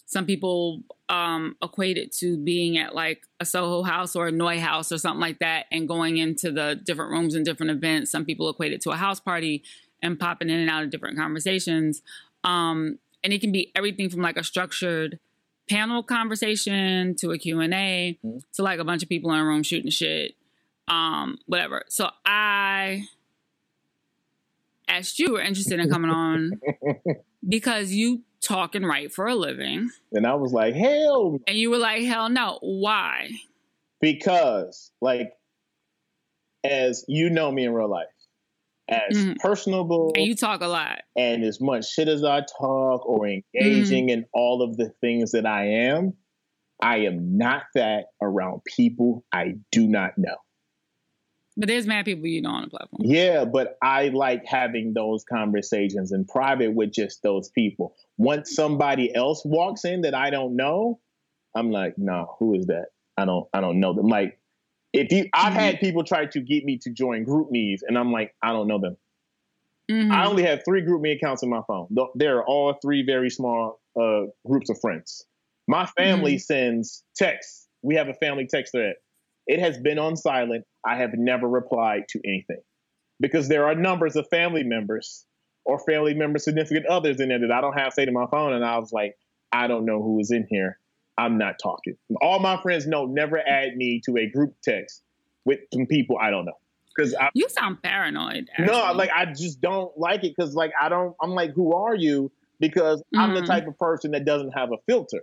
[0.06, 4.90] some people um equate it to being at like a Soho house or a NeueHouse
[4.90, 8.11] or something like that and going into the different rooms and different events.
[8.11, 9.62] Some people equate it to a house party
[10.02, 12.02] and popping in and out of different conversations.
[12.44, 15.18] Um and it can be everything from like a structured
[15.68, 18.42] panel conversation to a q&a Mhm.
[18.54, 20.34] to like a bunch of people in a room shooting shit
[20.87, 23.02] um whatever so i
[24.88, 26.52] asked you were interested in coming on
[27.48, 31.38] because you talk and write for a living And I was like, hell, no.
[31.46, 33.28] and you were like hell no why
[34.00, 35.32] because like,
[36.64, 38.06] as you know me in real life,
[38.88, 39.37] as Mhm.
[39.38, 44.09] personable and you talk a lot and as much shit as I talk or engaging
[44.11, 46.14] in all of the things that I am,
[46.81, 50.37] I am not that around people I do not know.
[51.57, 55.24] but there's mad people you know on the platform Yeah, but I like having those
[55.24, 57.94] conversations in private with just those people.
[58.16, 61.01] Once somebody else walks in that I don't know,
[61.57, 62.87] I'm like, nah, who is that?
[63.16, 64.07] I don't I don't know them.
[64.07, 64.38] Like
[64.92, 68.35] if you I've had people try to get me to join GroupMe's and I'm like,
[68.42, 68.96] I don't know them.
[69.90, 70.11] Mhm.
[70.11, 71.88] I only have three group me accounts in my phone.
[71.94, 75.27] Th- There are all three very small uh, groups of friends.
[75.66, 77.68] My family sends texts.
[77.83, 78.94] We have a family text thread.
[79.46, 80.64] It has been on silent.
[80.85, 82.61] I have never replied to anything
[83.20, 85.24] because there are numbers of family members
[85.64, 88.53] or family member significant others in there that I don't have saved in my phone.
[88.53, 89.16] And I was like,
[89.53, 90.79] I don't know who is in here.
[91.18, 91.96] I'm not talking.
[92.22, 95.02] All my friends know never add me to a group text
[95.44, 96.59] with some people I don't know
[96.96, 100.88] because I you sound paranoid no, like I just don't like it because like I
[100.88, 101.14] don't.
[101.22, 102.33] I'm like, who are you?
[102.61, 103.46] Because I'm the Mhm.
[103.46, 105.22] type of person that doesn't have a filter.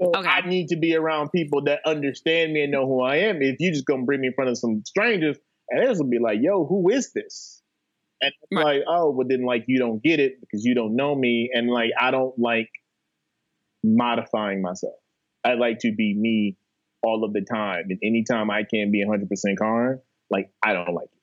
[0.00, 0.28] So Okay.
[0.28, 3.42] I need to be around people that understand me and know who I am.
[3.42, 5.38] If you just gonna bring me in front of some strangers,
[5.70, 7.62] and they're gonna be like, "Yo, who is this?"
[8.20, 8.64] And I'm Right.
[8.64, 11.70] like, "Oh, but then like you don't get it because you don't know me, and
[11.70, 12.70] like I don't like
[13.84, 14.94] modifying myself.
[15.44, 16.56] I like to be me
[17.02, 20.94] all of the time, and anytime I can be 100 percent Karen, like I don't
[20.94, 21.14] like it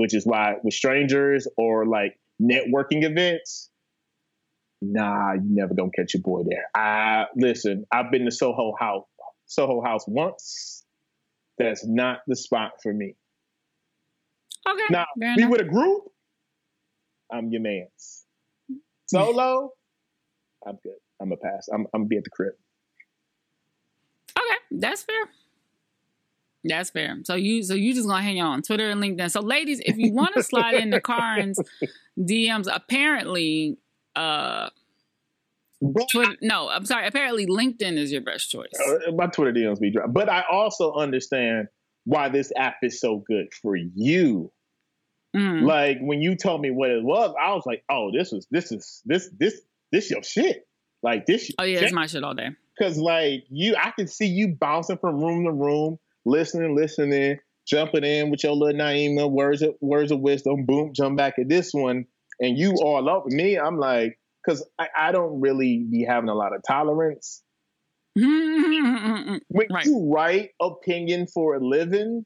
[0.00, 3.70] which is why with strangers or like networking events,
[4.80, 6.64] nah, you never gonna catch your boy there.
[6.74, 9.04] I listen, I've been to Soho House,
[9.46, 10.84] Soho House once.
[11.58, 13.14] That's not the spot for me.
[14.66, 15.50] okay Now, fair be enough.
[15.50, 16.04] with a group,
[17.30, 18.24] I'm your man's.
[19.06, 19.72] Solo,
[20.66, 20.94] I'm good.
[21.20, 21.68] I'm a pass.
[21.72, 22.54] I'm I'm gonna be at the crib.
[24.36, 25.28] Okay, that's fair.
[26.64, 27.16] That's fair.
[27.24, 29.30] So you so you just gonna hang out on Twitter and LinkedIn.
[29.30, 31.58] So ladies, if you want to slide into Karen's
[32.18, 33.78] DMs, apparently
[34.16, 34.70] uh
[36.12, 38.72] Twitter no, I'm sorry, apparently LinkedIn is your best choice.
[38.86, 40.06] Uh, my Twitter DMs be dry.
[40.06, 41.68] But I also understand
[42.04, 44.52] why this app is so good for you.
[45.34, 45.62] Mhm.
[45.62, 48.72] Like when you told me what it was, I was like, "Oh, this is this
[48.72, 49.60] is this this
[49.92, 50.66] this your shit."
[51.02, 52.50] Like this, Oh yeah, it's my shit all day.
[52.78, 58.04] because like you, I can see you bouncing from room to room, listening, listening, jumping
[58.04, 60.66] in with your little Naima words of words of wisdom.
[60.66, 62.04] Boom, jump back at this one,
[62.38, 63.58] and you all up with me.
[63.58, 67.42] I'm like, because I, I don't really be having a lot of tolerance
[68.14, 69.84] when Right.
[69.86, 72.24] you write opinion for a living,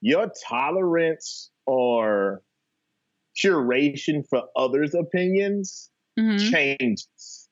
[0.00, 2.42] your tolerance or
[3.42, 6.50] curation for others' opinions Mhm.
[6.50, 7.43] changes.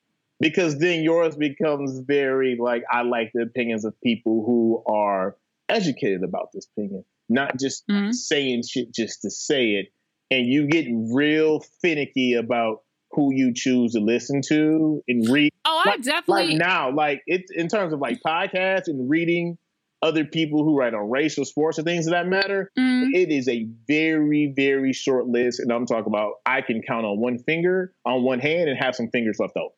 [0.43, 5.37] Because then yours becomes very like, I like the opinions of people who are
[5.69, 8.13] educated about this opinion, not just Mhm.
[8.13, 9.87] saying shit just to say it.
[10.33, 15.53] And you get real finicky about who you choose to listen to and read.
[15.65, 19.59] Oh, I definitely like now, like it's in terms of like podcasts and reading
[20.03, 22.69] other people who write on racial sports or things of that matter.
[22.77, 23.15] Mhm.
[23.15, 27.21] It is a very, very short list, and I'm talking about I can count on
[27.21, 29.73] one finger, on one hand, and have some fingers left over.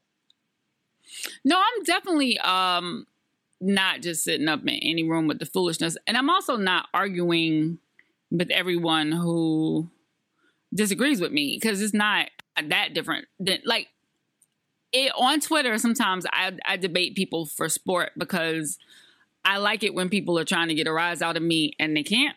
[1.44, 3.06] No, I'm definitely um
[3.60, 5.96] not just sitting up in any room with the foolishness.
[6.06, 7.78] And I'm also not arguing
[8.30, 9.90] with everyone who
[10.74, 12.28] disagrees with me because it's not
[12.68, 13.88] that different than like
[14.92, 18.78] it on Twitter sometimes I I debate people for sport because
[19.44, 21.96] I like it when people are trying to get a rise out of me and
[21.96, 22.36] they can't.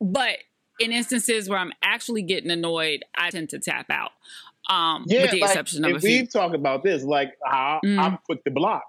[0.00, 0.38] But
[0.78, 4.12] in instances where I'm actually getting annoyed, I tend to tap out.
[4.68, 6.08] Um, Yeah, with the like, exception of a few.
[6.20, 7.98] we've talked about this, like how Mm.
[7.98, 8.84] I'm quick to block.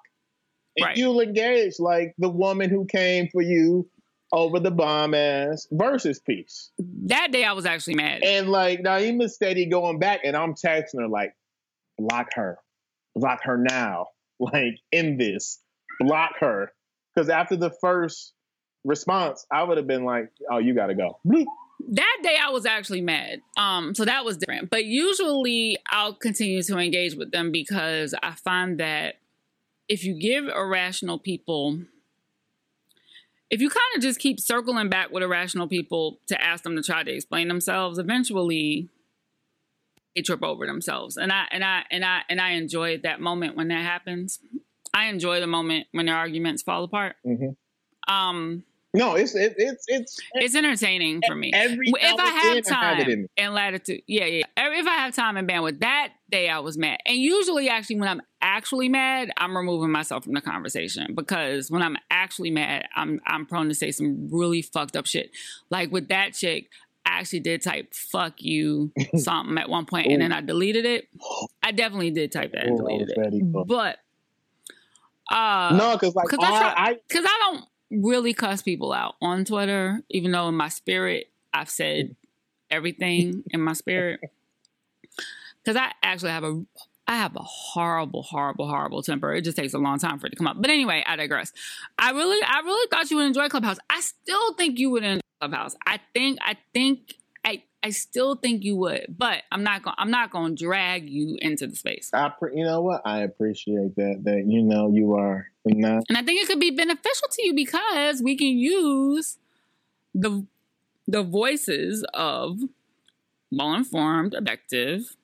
[0.77, 0.97] And Right.
[0.97, 3.89] you'll engage like the woman who came for you
[4.31, 6.71] over the bomb ass versus piece.
[7.05, 8.23] That day I was actually mad.
[8.23, 11.33] And like Naima steady going back, and I'm texting her like,
[11.97, 12.57] block her,
[13.15, 14.07] block her now,
[14.39, 15.59] like in this,
[15.99, 16.71] block her.
[17.13, 18.33] Because after the first
[18.83, 21.19] response, I would have been like, oh, you got to go.
[21.89, 23.41] That day I was actually mad.
[23.58, 24.69] Um, so that was different.
[24.69, 29.15] But usually I'll continue to engage with them because I find that
[29.88, 31.80] if you give irrational people,
[33.50, 36.82] if you kind of just keep circling back with irrational people to ask them to
[36.82, 38.89] try to explain themselves, eventually
[40.15, 41.17] they trip over themselves.
[41.17, 44.39] And I and I and I and I enjoy that moment when that happens.
[44.93, 47.17] I enjoy the moment when their arguments fall apart.
[47.26, 47.56] Mhm.
[48.08, 48.63] Um,
[48.95, 51.51] No, it's it, it's it's it's entertaining for me.
[51.53, 54.43] every if I have then I have it in time and latitude, yeah, yeah.
[54.58, 56.99] If I have time and bandwidth, that day I was mad.
[57.05, 61.81] And usually, actually, when I'm actually mad, I'm removing myself from the conversation because when
[61.81, 65.31] I'm actually mad, I'm I'm prone to say some really fucked up shit.
[65.69, 66.69] Like with that chick,
[67.05, 71.08] I actually did type "fuck you" something at one point, and then I deleted it.
[71.62, 73.17] I definitely did type that and deleted it.
[73.67, 73.99] But
[75.31, 77.65] uh, no, because like 'cause I I, because I don't
[78.03, 82.15] really cuss people out on Twitter, even though in my spirit I've said
[82.69, 84.19] everything in my spirit.
[85.63, 86.63] Because I actually have a
[87.08, 89.34] I have a horrible, horrible, horrible temper.
[89.34, 90.58] It just takes a long time for it to come up.
[90.60, 91.53] But anyway, I digress.
[91.99, 93.77] I really, I really thought you would enjoy Clubhouse.
[93.89, 95.75] I still think you would enjoy Clubhouse.
[95.86, 97.15] I think, I think,
[97.86, 99.15] I, still think you would.
[99.17, 99.95] But I'm not going.
[99.98, 102.10] I'm not going to drag you into the space.
[102.13, 103.02] I pre- you know what?
[103.06, 104.21] I appreciate that.
[104.24, 107.54] That you know you are know And I think it could be beneficial to you
[107.54, 109.38] because we can use
[110.13, 110.45] the
[111.08, 112.60] the voices of
[113.52, 115.15] well-informed, objective,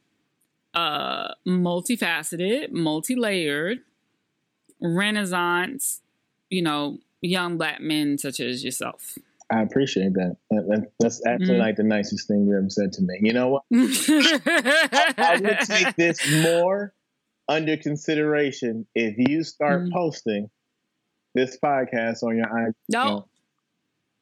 [0.74, 3.80] uh, multifaceted, multi-layered,
[4.80, 6.02] renaissance,
[6.50, 9.18] you know, young black men such as yourself.
[9.52, 10.38] I appreciate that.
[10.50, 11.60] that, that that's actually Mhm.
[11.60, 13.20] like the nicest thing you ever said to me.
[13.22, 13.64] You know what?
[13.72, 16.94] I would take this more
[17.50, 19.92] under consideration if you start Mhm.
[19.92, 20.50] posting
[21.36, 22.74] this podcast on your IG.
[22.90, 23.28] no,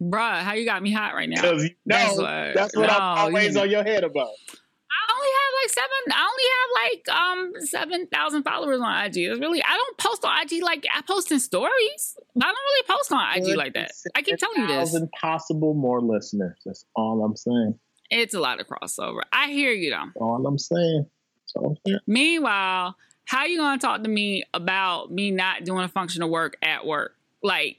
[0.01, 1.41] bruh, how you got me hot right now?
[1.41, 4.29] Because you That's know what- that's what no, I'm always you- on your head about.
[4.29, 5.89] I only have like seven.
[6.12, 9.17] I only have like um seven thousand followers on IG.
[9.17, 12.17] It's really I don't post on IG like I post in stories.
[12.36, 13.91] I don't really post on IG like that.
[14.15, 14.91] I keep telling you this.
[14.91, 16.58] Thousand possible more listeners.
[16.65, 17.79] That's all I'm saying.
[18.12, 19.21] It's a lot of crossover.
[19.32, 20.21] I hear you though.
[20.21, 21.05] All I'm saying.
[21.45, 21.97] So yeah.
[22.08, 26.86] Meanwhile, how you gonna talk to me about me not doing a functional work at
[26.86, 27.15] work?
[27.43, 27.77] Like,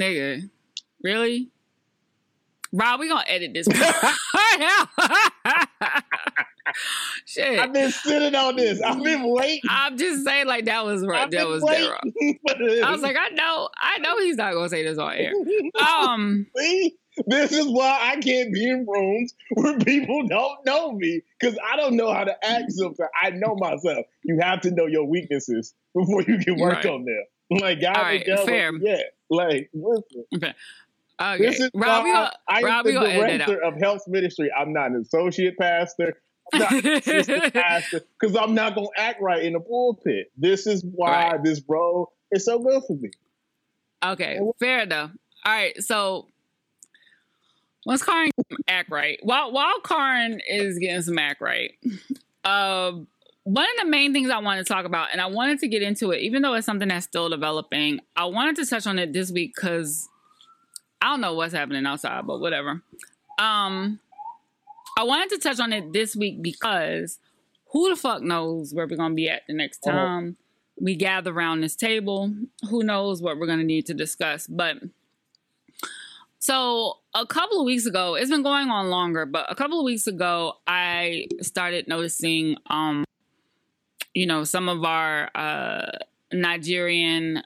[0.00, 0.48] nigga,
[1.02, 1.48] really?
[2.72, 4.04] Rob, we gonna edit this part
[4.60, 4.88] out.
[7.26, 7.58] Shit.
[7.58, 8.80] I've been sitting on this.
[8.80, 9.60] I've been waiting.
[9.68, 11.30] I'm just saying, like that was right.
[11.30, 12.12] That was that wrong.
[12.20, 12.82] waiting for this.
[12.84, 15.32] I was like, I know, I know he's not gonna say this on air.
[15.76, 16.94] Um, See,
[17.26, 21.76] this is why I can't be in rooms where people don't know me because I
[21.76, 23.10] don't know how to act sometimes.
[23.20, 24.06] I know myself.
[24.22, 26.86] You have to know your weaknesses before you can work Right.
[26.86, 27.24] on them.
[27.60, 28.72] Like, God, right, fair.
[28.80, 28.98] Yeah,
[29.30, 30.24] like, listen.
[30.34, 33.62] okay, This is Rob, we why gonna, I, I'm the we gonna edit it director
[33.64, 34.50] of health ministry.
[34.58, 36.14] I'm not an associate pastor.
[36.52, 37.52] I'm not an assistant out.
[37.54, 40.30] pastor because I'm not gonna act right in the pulpit.
[40.36, 41.42] This is why Right.
[41.44, 43.10] this role is so good for me.
[44.04, 45.10] Okay, fair enough.
[45.46, 46.26] All right, so
[47.86, 48.30] once Karin
[48.68, 51.72] act right, while while Karin is getting some act right,
[52.44, 53.06] um,
[53.44, 55.82] one of the main things I wanted to talk about, and I wanted to get
[55.82, 59.12] into it, even though it's something that's still developing, I wanted to touch on it
[59.12, 60.08] this week because
[61.02, 62.82] I don't know what's happening outside, but whatever.
[63.38, 64.00] Um,
[64.96, 67.18] I wanted to touch on it this week because
[67.72, 70.36] who the fuck knows where we're gonna be at the next time
[70.80, 72.32] we gather around this table.
[72.68, 74.76] Who knows what we're gonna need to discuss, but.
[76.38, 79.84] So a couple of weeks ago, it's been going on longer, but a couple of
[79.84, 83.04] weeks ago, I started noticing um
[84.14, 85.90] you know, some of our uh,
[86.32, 87.42] Nigerian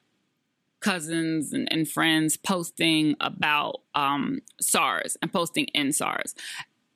[0.80, 6.34] cousins and, and, friends posting about um, SARS and posting in SARS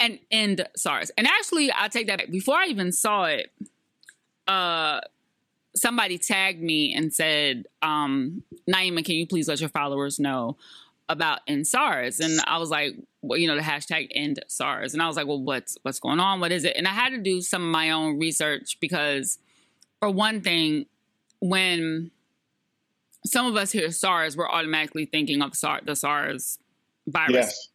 [0.03, 1.11] and end SARS.
[1.17, 2.31] And actually, I'll take that back.
[2.31, 3.53] Before I even saw it,
[4.49, 5.01] uh,
[5.75, 10.57] somebody tagged me and said, um, Naima, can you please let your followers know
[11.09, 12.19] about end SARS?
[12.19, 14.93] And I was like, well, you know, the hashtag end SARS.
[14.93, 16.41] And I was like, well, what's what's going on?
[16.41, 16.77] What is it?
[16.77, 19.39] And I had to do some of my own research because
[20.01, 20.87] for one thing,
[21.41, 22.11] when
[23.25, 26.59] some of us hear SARS, we're automatically thinking of SARS, the SARS
[27.07, 27.35] virus.
[27.35, 27.69] Yes.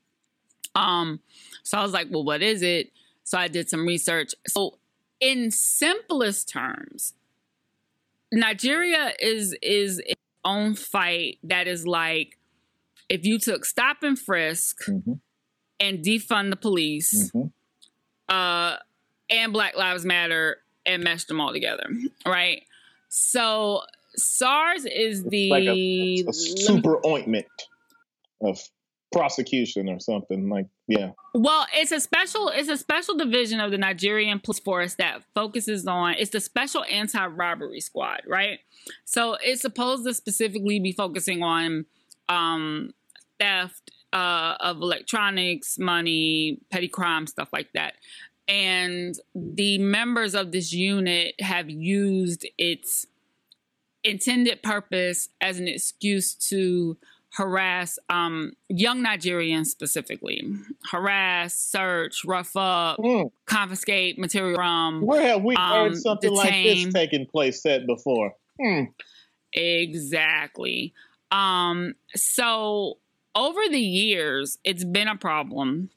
[0.75, 1.21] Um,
[1.67, 2.93] so I was like, well, what is it?
[3.25, 4.33] So I did some research.
[4.47, 4.77] So
[5.19, 7.13] in simplest terms,
[8.31, 12.37] Nigeria is is its own fight that is like
[13.09, 15.13] if you took stop and frisk mm-hmm.
[15.77, 17.47] and defund the police mm-hmm.
[18.33, 18.77] uh,
[19.29, 21.89] and Black Lives Matter and meshed them all together,
[22.25, 22.63] right?
[23.09, 23.81] So
[24.15, 27.47] SARS is the like a, a super ointment
[28.39, 28.57] of
[29.11, 31.11] prosecution or something like yeah.
[31.33, 35.87] Well it's a special it's a special division of the nigerian police force that focuses
[35.87, 38.59] on it's the special anti-robbery squad right?
[39.05, 41.85] So it's supposed to specifically be focusing on
[42.27, 42.91] um
[43.39, 47.93] theft uh, of electronics money petty crime stuff like that.
[48.47, 53.05] And the members of this unit have used its
[54.03, 56.97] intended purpose as an excuse to
[57.37, 60.43] harass um, young Nigerians specifically,
[60.91, 63.31] harass, search, rough up, mm.
[63.45, 65.01] confiscate material from.
[65.01, 66.85] Where have we um, heard something detain.
[66.85, 68.33] like this taking place said before?
[68.59, 68.87] Mm.
[69.53, 70.93] Exactly.
[71.31, 72.97] Um, so
[73.35, 75.91] over the years, it's been a problem.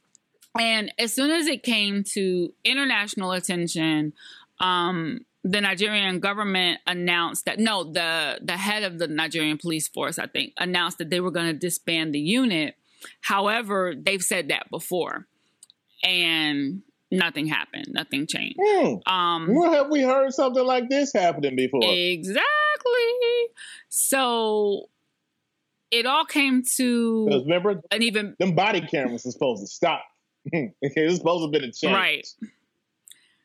[0.59, 4.12] And as soon as it came to international attention,
[4.59, 10.18] um, the Nigerian government announced that no, the the head of the Nigerian police force,
[10.18, 12.74] I think, announced that they were going to disband the unit.
[13.22, 15.26] However, they've said that before,
[16.03, 17.86] and nothing happened.
[17.88, 18.59] Nothing changed.
[18.62, 19.11] Hmm.
[19.11, 21.80] Um, Where have we heard something like this happening before?
[21.84, 22.43] Exactly.
[23.88, 24.88] So
[25.91, 30.05] it all came to remember an even them body cameras are supposed to stop.
[30.55, 31.95] okay, it's supposed to be been a change.
[31.95, 32.26] Right.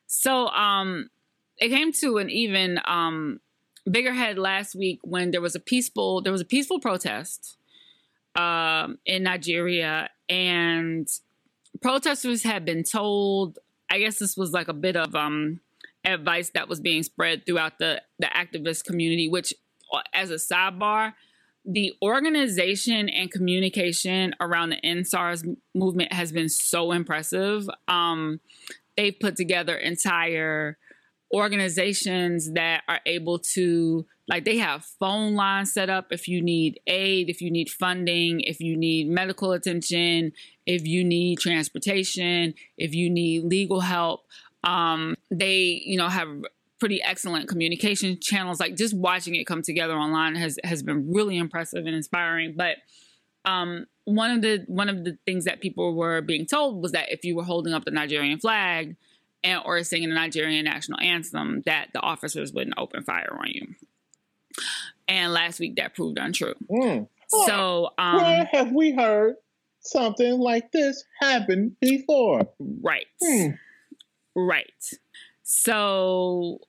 [0.07, 1.09] So um
[1.57, 3.39] it came to an even um,
[3.89, 7.57] bigger head last week when there was a peaceful there was a peaceful protest
[8.35, 11.07] um, in Nigeria, and
[11.81, 13.59] protesters had been told.
[13.89, 15.59] I guess this was like a bit of um,
[16.03, 19.29] advice that was being spread throughout the the activist community.
[19.29, 19.53] Which,
[19.93, 21.13] uh, as a sidebar,
[21.63, 25.43] the organization and communication around the End SARS
[25.73, 27.69] movement has been so impressive.
[27.87, 28.39] Um,
[28.97, 30.77] they've put together entire
[31.35, 36.79] organizations that are able to like they have phone lines set up if you need
[36.87, 40.31] aid if you need funding if you need medical attention
[40.65, 44.21] if you need transportation if you need legal help.
[44.63, 46.29] Um, they you know have
[46.79, 48.59] pretty excellent communication channels.
[48.59, 52.55] Like just watching it come together online has has been really impressive and inspiring.
[52.55, 52.77] But
[53.45, 57.11] um, one of the one of the things that people were being told was that
[57.11, 58.95] if you were holding up the Nigerian flag
[59.45, 63.67] and or singing the Nigerian national anthem that the officers wouldn't open fire on you.
[65.07, 66.55] And last week that proved untrue.
[66.69, 67.07] Mm.
[67.45, 69.35] So um, where have we heard
[69.81, 72.49] something like this happen before?
[72.59, 73.05] Right.
[73.23, 73.57] Mm.
[74.35, 74.91] Right.
[75.43, 76.59] So,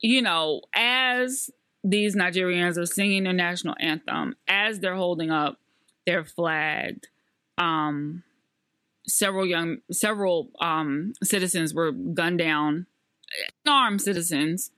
[0.00, 1.50] you know, as
[1.82, 5.58] these Nigerians are singing their national anthem, as they're holding up
[6.06, 7.04] their flag,
[7.58, 8.22] um,
[9.06, 12.86] several young several um, citizens were gunned down,
[13.66, 14.70] armed citizens,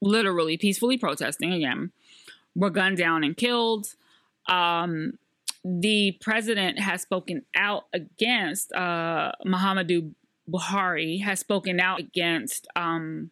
[0.00, 1.92] literally peacefully protesting again,
[2.54, 3.94] were gunned down and killed.
[4.48, 5.18] Um,
[5.64, 10.14] the president has spoken out against uh, Muhammadu
[10.50, 13.30] Buhari has spoken out against um,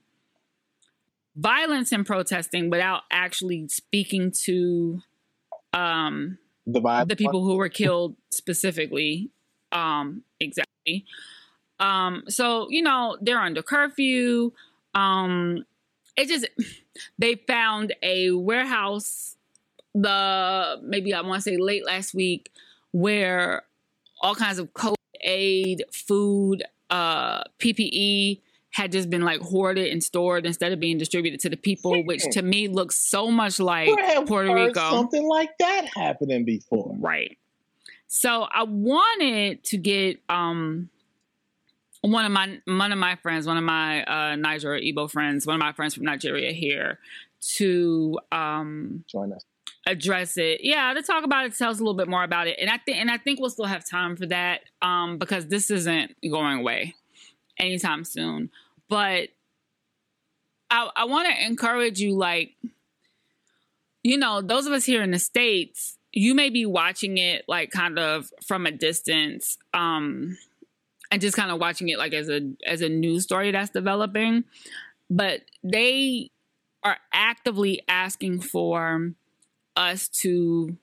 [1.36, 5.00] violence and protesting without actually speaking to
[5.72, 9.30] um, the, the people who were killed specifically
[9.72, 11.04] um, exactly.
[11.80, 14.52] Um, so you know they're under curfew.
[14.94, 15.64] Um,
[16.16, 16.46] it just
[17.18, 19.36] they found a warehouse
[19.94, 22.50] the maybe I want to say late last week
[22.92, 23.62] where
[24.20, 28.40] all kinds of COVID aid, food, uh, PPE
[28.70, 32.22] had just been like hoarded and stored instead of being distributed to the people, which
[32.32, 33.88] to me looks so much like
[34.26, 34.90] Puerto Rico.
[34.90, 37.36] Something like that happening before, right?
[38.08, 40.90] So I wanted to get um
[42.00, 45.46] one of my one of my friends, one of my uh, Niger or Igbo friends,
[45.46, 46.98] one of my friends from Nigeria here
[47.56, 49.44] to um, join us
[49.88, 50.60] address it.
[50.62, 52.58] Yeah, to talk about it, tell us a little bit more about it.
[52.60, 55.70] And I think and I think we'll still have time for that um, because this
[55.70, 56.94] isn't going away
[57.58, 58.50] anytime soon.
[58.88, 59.30] But
[60.70, 62.52] I, I want to encourage you, like,
[64.02, 67.70] you know, those of us here in the States, you may be watching it like
[67.70, 69.58] kind of from a distance.
[69.74, 70.36] Um,
[71.10, 74.44] and just kind of watching it like as a as a news story that's developing
[75.10, 76.30] but they
[76.82, 79.12] are actively asking for
[79.76, 80.76] us to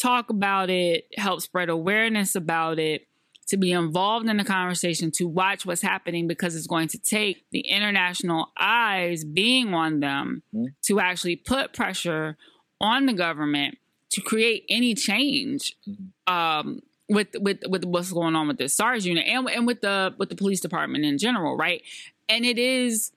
[0.00, 3.06] talk about it help spread awareness about it
[3.46, 7.44] to be involved in the conversation to watch what's happening because it's going to take
[7.52, 10.68] the international eyes being on them mm-hmm.
[10.82, 12.36] to actually put pressure
[12.80, 13.76] on the government
[14.10, 16.32] to create any change mm-hmm.
[16.32, 20.14] um, with with with what's going on with the SARS unit and and with the
[20.18, 21.82] with the police department in general, right?
[22.28, 23.12] And it is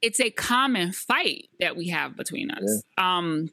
[0.00, 2.82] it's a common fight that we have between us.
[2.96, 3.18] Yeah.
[3.18, 3.50] Um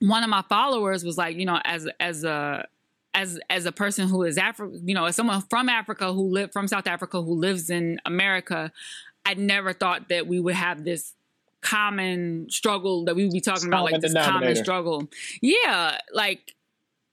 [0.00, 2.66] one of my followers was like, you know, as as a
[3.14, 6.52] as as a person who is Africa, you know, as someone from Africa who live
[6.52, 8.72] from South Africa who lives in America,
[9.24, 11.14] I never thought that we would have this
[11.62, 15.08] common struggle that we would be talking about like this common struggle.
[15.40, 16.54] Yeah, like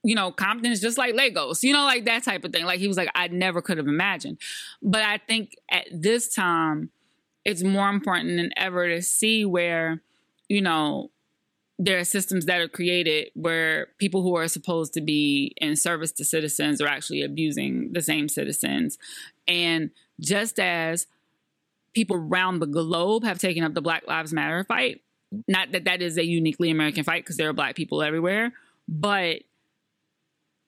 [0.04, 2.66] you know, Compton is just like Lagos, you know, like that type of thing.
[2.66, 4.38] Like he was like, I never could have imagined.
[4.82, 6.90] But I think at this time,
[7.46, 10.02] it's more important than ever to see where,
[10.50, 11.10] you know,
[11.80, 16.12] there are systems that are created where people who are supposed to be in service
[16.14, 18.98] to citizens are actually abusing the same citizens.
[19.48, 19.90] And
[20.20, 21.08] just as
[21.94, 25.02] people around the globe have taken up the Black Lives Matter fight,
[25.48, 28.54] not that that is a uniquely American fight because there are Black people everywhere,
[28.88, 29.42] but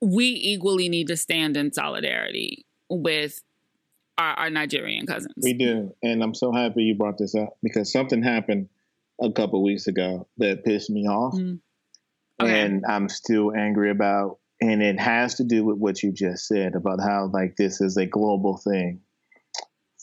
[0.01, 3.41] we equally need to stand in solidarity with
[4.17, 5.33] our, our, Nigerian cousins.
[5.41, 5.93] We do.
[6.03, 8.69] And I'm so happy you brought this up because something happened
[9.21, 11.33] a couple weeks ago that pissed me off.
[11.35, 11.59] Mm.
[12.41, 12.61] Okay.
[12.61, 14.39] And I'm still angry about.
[14.61, 17.97] And it has to do with what you just said about how, like, this is
[17.97, 19.01] a global thing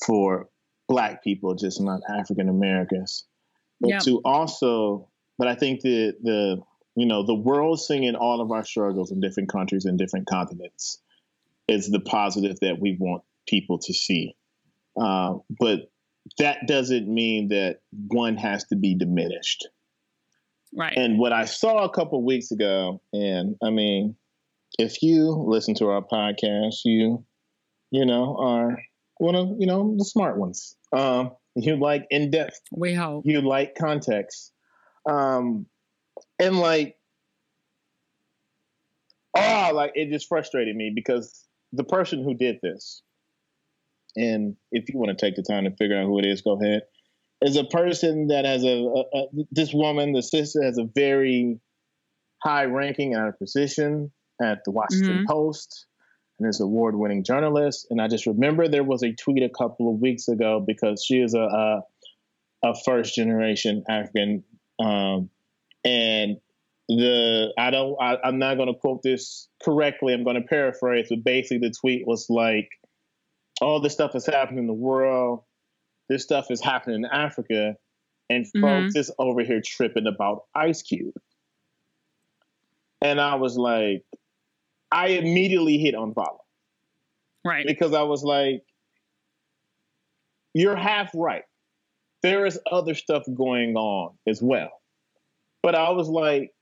[0.04, 0.48] for
[0.92, 3.24] Black people, just not African Americans.
[3.80, 4.02] But yep.
[4.02, 6.60] to also, but I think the, the,
[6.94, 11.00] you know, the world singing all of our struggles in different countries and different continents
[11.66, 14.36] is the positive that we want people to see.
[15.00, 15.90] Uh, but
[16.38, 19.66] that doesn't mean that one has to be diminished.
[20.76, 20.96] Right.
[20.96, 24.16] And what I saw a couple weeks ago, and I mean,
[24.78, 27.24] if you listen to our podcast, you,
[27.90, 28.78] you know, are
[29.16, 30.76] one of, you know, the smart ones.
[30.92, 32.60] Um, you like in depth.
[32.72, 33.24] We hope.
[33.26, 34.52] You like context.
[35.08, 35.66] Um,
[36.38, 36.96] and like
[39.36, 43.02] oh like it just frustrated me because the person who did this
[44.16, 46.60] and if you want to take the time to figure out who it is go
[46.60, 46.82] ahead
[47.40, 51.58] is a person that has a, a, a this woman the sister has a very
[52.42, 54.12] high ranking and a position
[54.42, 55.32] at the washington mm-hmm.
[55.32, 55.86] post
[56.42, 59.92] and is award winning journalist and i just remember there was a tweet a couple
[59.92, 61.82] of weeks ago because she is a a,
[62.62, 64.42] a first generation african
[64.78, 65.30] um,
[65.84, 66.38] and
[66.88, 70.12] the I don't I, I'm not going to quote this correctly.
[70.12, 72.68] I'm going to paraphrase, but basically the tweet was like,
[73.60, 75.42] "All this stuff is happening in the world.
[76.08, 77.76] This stuff is happening in Africa,
[78.28, 78.62] and mm-hmm.
[78.62, 81.14] folks is over here tripping about Ice Cube."
[83.00, 84.04] And I was like,
[84.92, 86.38] I immediately hit unfollow,
[87.44, 87.66] right?
[87.66, 88.62] Because I was like,
[90.54, 91.44] "You're half right.
[92.22, 94.70] There is other stuff going on as well."
[95.62, 96.52] But I was like,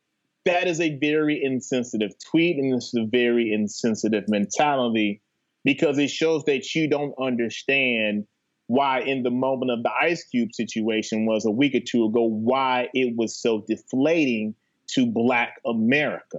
[0.45, 5.21] that is a very insensitive tweet and this is a very insensitive mentality
[5.65, 8.27] because it shows that you don't understand
[8.67, 12.23] why in the moment of the ice cube situation was a week or two ago
[12.23, 14.55] why it was so deflating
[14.87, 16.39] to black america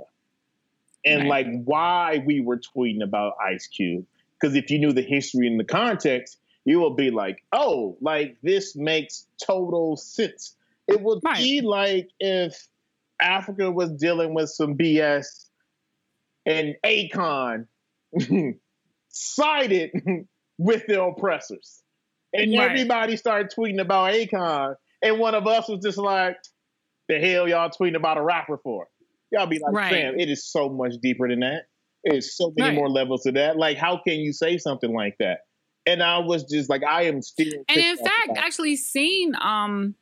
[1.05, 1.45] and right.
[1.45, 4.05] like why we were tweeting about ice cube
[4.39, 8.37] because if you knew the history and the context you will be like oh like
[8.43, 10.55] this makes total sense
[10.87, 11.37] it would right.
[11.37, 12.67] be like if
[13.21, 15.45] Africa was dealing with some BS
[16.45, 17.67] and Akon
[19.09, 19.91] sided
[20.57, 21.83] with the oppressors.
[22.33, 22.71] And right.
[22.71, 24.75] everybody started tweeting about Akon.
[25.01, 26.37] And one of us was just like,
[27.07, 28.87] the hell y'all tweeting about a rapper for?
[29.31, 29.91] Y'all be like, right.
[29.91, 31.63] fam, it is so much deeper than that.
[32.03, 32.75] It's so many right.
[32.75, 33.57] more levels to that.
[33.57, 35.41] Like, how can you say something like that?
[35.85, 37.51] And I was just like, I am still.
[37.69, 39.95] And in fact, actually seen um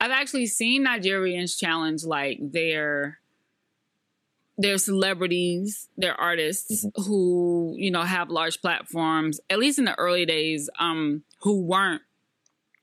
[0.00, 3.18] I've actually seen Nigerians challenge like their
[4.56, 7.02] they're celebrities, they're artists mm-hmm.
[7.02, 12.02] who, you know, have large platforms, at least in the early days, um, who weren't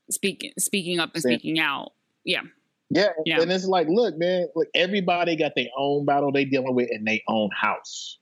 [0.10, 1.94] speaking speaking up and speaking out.
[2.24, 2.42] Yeah.
[2.90, 3.10] Yeah.
[3.26, 3.42] yeah.
[3.42, 7.04] And it's like, look, man, look, everybody got their own battle they dealing with in
[7.04, 8.18] their own house.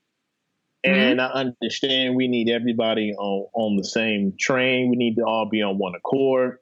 [0.84, 0.98] Mm-hmm.
[0.98, 4.90] And I understand we need everybody on on the same train.
[4.90, 6.58] We need to all be on one accord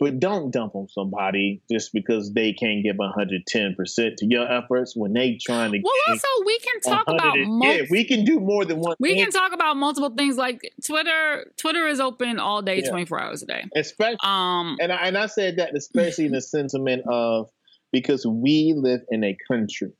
[0.00, 5.12] but don't dump on somebody just because they can't give 110% to your efforts when
[5.12, 8.78] they trying to well also we can talk about yeah we can do more than
[8.78, 9.24] one we thing.
[9.24, 12.90] can talk about multiple things like twitter twitter is open all day yeah.
[12.90, 16.40] 24 hours a day especially um and I, and I said that especially in the
[16.40, 17.48] sentiment of
[17.92, 19.92] because we live in a country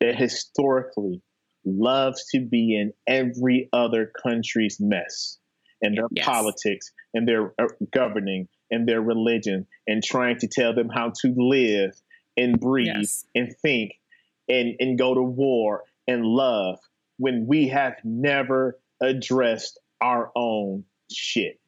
[0.00, 1.20] that historically
[1.66, 5.38] loves to be in every other country's mess
[5.82, 6.24] and their yes.
[6.24, 11.32] politics and their uh, governing and their religion and trying to tell them how to
[11.36, 11.94] live
[12.36, 13.24] and breathe yes.
[13.34, 13.92] and think
[14.48, 16.78] and, and go to war and love
[17.18, 21.60] when we have never addressed our own shit.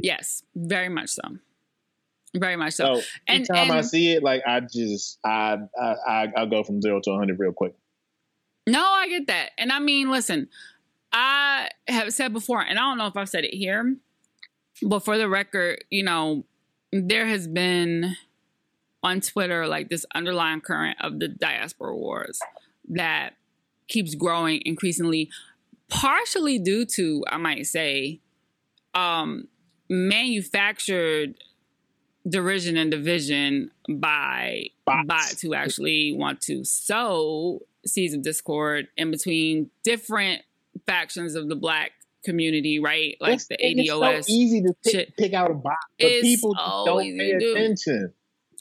[0.00, 1.22] Yes, very much so.
[2.34, 2.96] Very much so.
[2.96, 6.80] so and, time and, I see it, like I just I I I'll go from
[6.80, 7.74] zero to hundred real quick.
[8.66, 10.48] No, I get that, and I mean, listen,
[11.12, 13.96] I have said before, and I don't know if I've said it here,
[14.80, 16.44] but for the record, you know,
[16.92, 18.16] there has been
[19.02, 22.40] on Twitter like this underlying current of the diaspora wars
[22.88, 23.34] that
[23.88, 25.28] keeps growing increasingly,
[25.88, 28.20] partially due to, I might say,
[28.94, 29.48] um,
[29.88, 31.34] manufactured
[32.28, 35.06] derision and division by bots.
[35.06, 40.42] bots who actually want to sow seeds of discord in between different
[40.86, 41.92] factions of the black
[42.24, 43.16] community, right?
[43.20, 44.18] Like it's, the ADOS.
[44.18, 47.32] It's so easy to pick, pick out a box, but it's people so don't pay
[47.32, 48.12] attention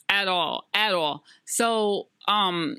[0.09, 1.24] at all, at all.
[1.45, 2.78] So, um,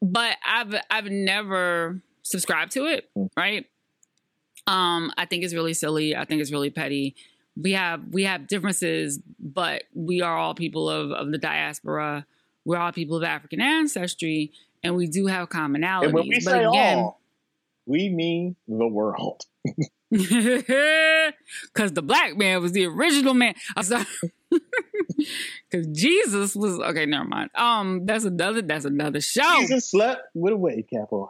[0.00, 3.28] but I've I've never subscribed to it, mm.
[3.36, 3.66] right?
[4.66, 6.14] Um, I think it's really silly.
[6.14, 7.16] I think it's really petty.
[7.56, 12.26] We have we have differences, but we are all people of of the diaspora.
[12.64, 14.52] We're all people of African ancestry,
[14.82, 16.04] and we do have commonalities.
[16.04, 17.20] And when we but say again, all,
[17.86, 19.44] we mean the world.
[20.12, 23.54] Because the black man was the original man.
[23.76, 24.04] I'm sorry.
[25.70, 27.06] Because Jesus was okay.
[27.06, 27.50] Never mind.
[27.54, 28.60] Um, that's another.
[28.60, 29.60] That's another show.
[29.60, 31.28] Jesus slept with a wave cap on.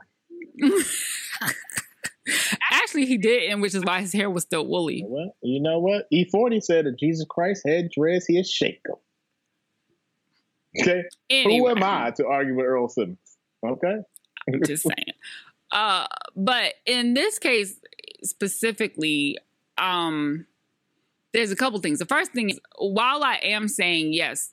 [2.72, 4.96] Actually, he didn't, which is why his hair was still woolly.
[4.96, 5.34] You know what?
[5.42, 6.06] You know what?
[6.12, 8.96] E40 said that Jesus Christ had dreads, he'd shake them.
[10.80, 11.02] Okay.
[11.30, 11.58] Anyway.
[11.58, 13.18] Who am I to argue with Earl Simmons?
[13.64, 13.98] Okay.
[14.48, 15.14] I'm just saying.
[15.72, 16.06] Uh,
[16.36, 17.78] but in this case
[18.22, 19.38] specifically,
[19.78, 20.46] um,
[21.32, 21.98] there's a couple things.
[21.98, 24.52] The first thing is, while I am saying yes,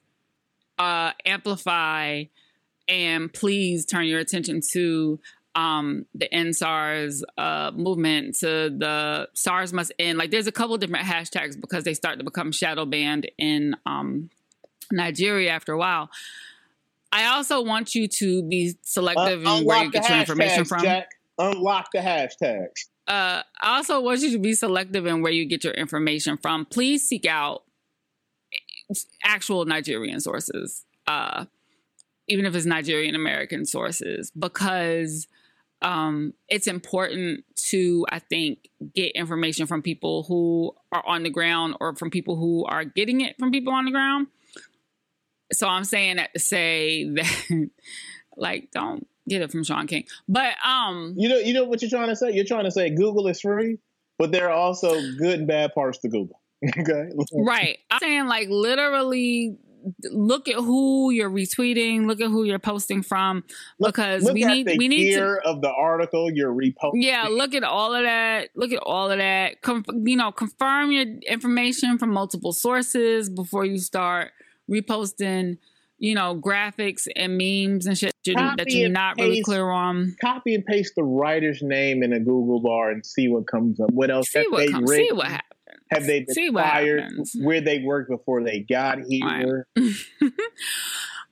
[0.77, 2.23] uh, amplify
[2.87, 5.19] and please turn your attention to
[5.55, 10.17] um, the end SARS uh, movement, to the SARS must end.
[10.17, 14.29] Like, there's a couple different hashtags because they start to become shadow banned in um,
[14.91, 16.09] Nigeria after a while.
[17.11, 20.83] I also want you to be selective uh, in where you get your information from.
[20.83, 21.09] Jack.
[21.37, 22.88] Unlock the hashtags.
[23.09, 26.65] Uh, I also want you to be selective in where you get your information from.
[26.65, 27.63] Please seek out
[29.23, 31.45] actual Nigerian sources, uh,
[32.27, 35.27] even if it's Nigerian American sources, because
[35.81, 41.75] um, it's important to, I think, get information from people who are on the ground
[41.79, 44.27] or from people who are getting it from people on the ground
[45.51, 47.69] so I'm saying that to say that,
[48.37, 50.05] like, don't get it from Shaun King.
[50.27, 52.31] But um, you know, you know what you're trying to say.
[52.31, 53.77] You're trying to say Google is free,
[54.17, 56.41] but there are also good and bad parts to Google.
[56.77, 57.77] okay, right.
[57.89, 59.57] I'm saying like literally.
[60.03, 62.05] Look at who you're retweeting.
[62.05, 63.45] Look at who you're posting from,
[63.79, 66.95] because look, look we need we need to of the article you're reposting.
[67.01, 68.49] Yeah, look at all of that.
[68.55, 69.61] Look at all of that.
[69.61, 74.31] Com- you know, confirm your information from multiple sources before you start
[74.69, 75.57] reposting,
[75.99, 80.15] you know, graphics and memes and shit that you're not paste, really clear on.
[80.21, 83.91] Copy and paste the writer's name in a Google bar and see what comes up.
[83.91, 84.31] What else?
[84.31, 84.89] See what comes.
[84.89, 85.45] See what happens.
[85.91, 87.11] Have they been see fired?
[87.41, 89.67] Where they worked before they got here?
[89.75, 89.93] Right.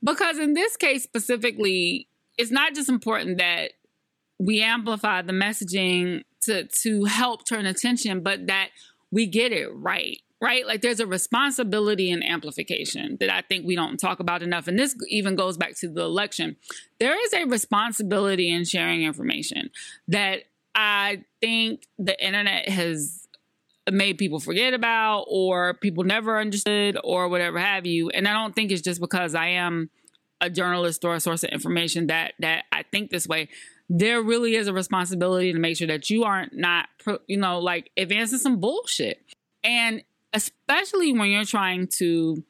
[0.04, 2.08] because in this case specifically,
[2.38, 3.72] it's not just important that
[4.40, 8.70] we amplify the messaging to to help turn attention, but that
[9.12, 10.68] we get it right right?
[10.68, 14.68] Like there's a responsibility in amplification that I think we don't talk about enough.
[14.68, 16.58] And this even goes back to the election.
[17.00, 19.72] There is a responsibility in sharing information
[20.08, 20.44] that
[20.76, 23.28] I think the internet has
[23.92, 28.10] made people forget about or people never understood or whatever have you.
[28.10, 29.90] And I don't think it's just because I am
[30.40, 33.50] a journalist or a source of information that that I think this way,
[33.90, 36.90] there really is a responsibility to make sure that you aren't not
[37.26, 39.24] you know like advancing some bullshit.
[39.64, 40.04] And
[40.38, 42.44] especially when you're trying to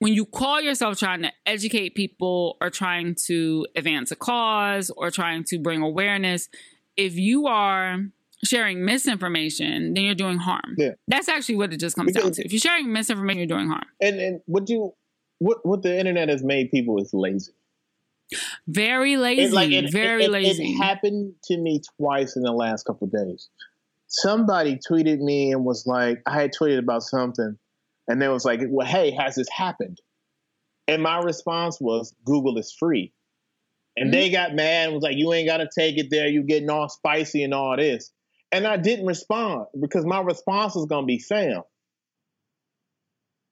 [0.00, 5.10] when you call yourself trying to educate people or trying to advance a cause or
[5.10, 6.48] trying to bring awareness,
[6.96, 7.98] if you are
[8.44, 10.74] sharing misinformation, then you're doing harm.
[10.76, 10.90] Yeah.
[11.08, 12.44] That's actually what it just comes Because- down to.
[12.44, 13.86] If you're sharing misinformation, you're doing harm.
[14.00, 14.92] And and what you
[15.38, 17.52] what what the internet has made people is lazy.
[18.66, 19.42] Very lazy.
[19.44, 20.72] It, like it, very it- lazy.
[20.72, 23.48] It happened to me twice in the last couple of days.
[24.16, 27.58] Somebody tweeted me and was like, I had tweeted about something,
[28.06, 30.00] and they was like, "Well, hey, has this happened?"
[30.86, 33.12] And my response was, "Google is free."
[33.96, 34.34] And they mm-hmm.
[34.34, 36.28] got mad and was like, "You ain't got to take it there.
[36.28, 38.12] You getting all spicy and all this."
[38.52, 41.62] And I didn't respond because my response was gonna be, "Fam,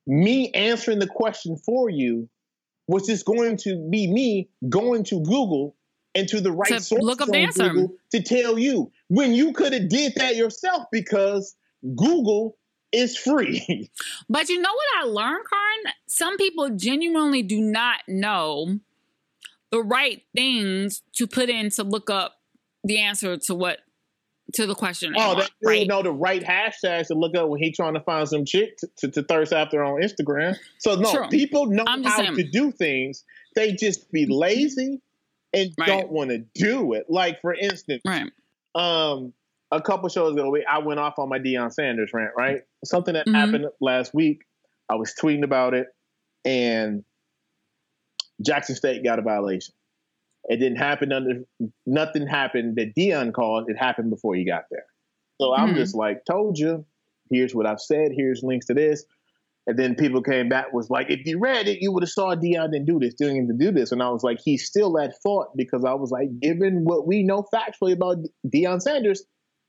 [0.07, 2.29] me answering the question for you
[2.87, 5.75] was just going to be me going to Google
[6.15, 7.51] and to the right To source look up on.
[7.53, 11.55] Google to tell you when you could have did that yourself because
[11.97, 12.57] Google
[12.93, 13.91] is free.
[14.29, 15.95] But you know what I learned, Karin?
[16.07, 18.79] Some people genuinely do not know
[19.71, 22.35] the right things to put in to look up
[22.85, 23.79] the answer to what
[24.55, 25.15] to the question.
[25.17, 25.87] oh, dude right?
[25.87, 28.89] know the right hashtags to look up when he trying to find some chick to,
[28.99, 30.57] to, to thirst after on Instagram.
[30.79, 31.29] So no, True.
[31.29, 32.37] people know how saying.
[32.37, 33.25] to do things.
[33.55, 35.01] They just be lazy
[35.55, 35.87] and Right.
[35.87, 37.07] don't want to do it.
[37.09, 38.31] Like for instance, Right.
[38.75, 39.33] um
[39.71, 43.27] a couple shows ago i went off on my Deion sanders rant right something that
[43.27, 43.35] Mhm.
[43.35, 44.43] happened last week
[44.91, 45.87] i was tweeting about it
[46.45, 47.05] and
[48.43, 49.75] jackson state got a violation
[50.51, 51.43] it didn't happen under
[51.87, 54.85] nothing happened that Deion called it happened before he got there
[55.41, 55.77] so i'm Mhm.
[55.77, 56.85] just like told you
[57.31, 59.05] here's what i've said here's links to this
[59.67, 62.35] and then people came back was like, if you read it, you would have saw
[62.35, 63.93] Deion didn't do this, didn't even do this.
[63.93, 67.23] And I was like, he's still at fault because I was like, given what we
[67.23, 69.25] know factually about Deion Sanders,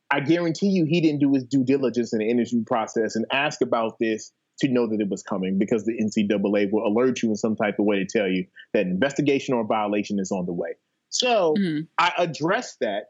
[0.10, 3.62] I guarantee you he didn't do his due diligence in the interview process and ask
[3.62, 7.36] about this to know that it was coming because the NCAA will alert you in
[7.36, 10.70] some type of way to tell you that investigation or violation is on the way.
[11.10, 11.88] So Mhm.
[12.00, 13.06] I addressed that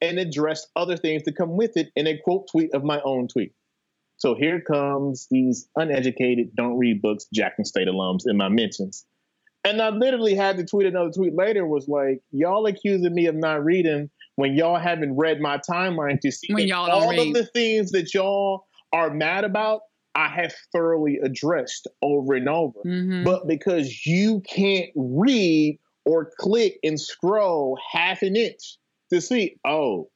[0.00, 3.28] and addressed other things to come with it in a quote tweet of my own
[3.28, 3.52] tweet.
[4.16, 9.04] So here comes these uneducated, don't read books, Jackson State alums in my mentions.
[9.64, 13.34] And I literally had to tweet another tweet later was like, y'all accusing me of
[13.34, 17.28] not reading when y'all haven't read my timeline to see When y'all all read.
[17.28, 19.80] of the things that y'all are mad about,
[20.14, 22.78] I have thoroughly addressed over and over.
[22.84, 23.24] Mhm.
[23.24, 28.76] But because you can't read or click and scroll half an inch
[29.10, 30.10] to see, oh,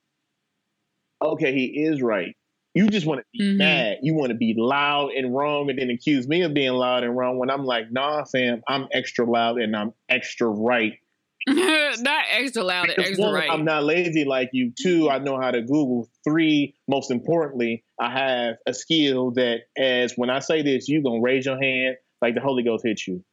[1.22, 2.36] okay, he is right.
[2.78, 3.56] You just want to be Mhm.
[3.56, 3.98] mad.
[4.02, 7.16] You want to be loud and wrong and then accuse me of being loud and
[7.16, 10.92] wrong when I'm like, nah, fam, I'm extra loud and I'm extra right.
[11.48, 13.50] not extra loud and extra one, right.
[13.50, 14.72] I'm not lazy like you.
[14.80, 16.08] Two, I know how to Google.
[16.22, 21.20] Three, most importantly, I have a skill that as when I say this, you're gonna
[21.20, 23.24] raise your hand like the Holy Ghost hits you.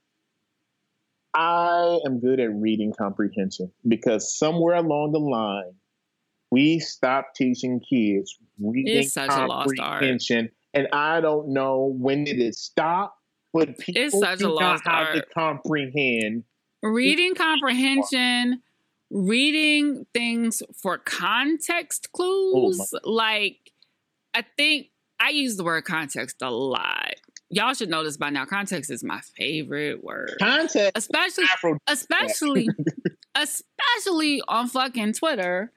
[1.35, 5.75] I am good at reading comprehension because somewhere along the line,
[6.55, 9.77] we stop teaching kids reading It's such a lost art.
[9.77, 10.49] comprehension.
[10.73, 13.17] And I don't know when did it stop,
[13.51, 16.45] but people it's such a do not lost have to comprehend.
[16.81, 18.61] reading comprehension,
[19.11, 22.93] reading things for context clues.
[22.93, 23.57] Oh like,
[24.33, 24.87] I think
[25.19, 27.15] I use the word context a lot.
[27.49, 28.45] Y'all should know this by now.
[28.45, 32.69] Context is my favorite word, Context, especially Afro especially
[33.35, 35.73] especially on fucking Twitter.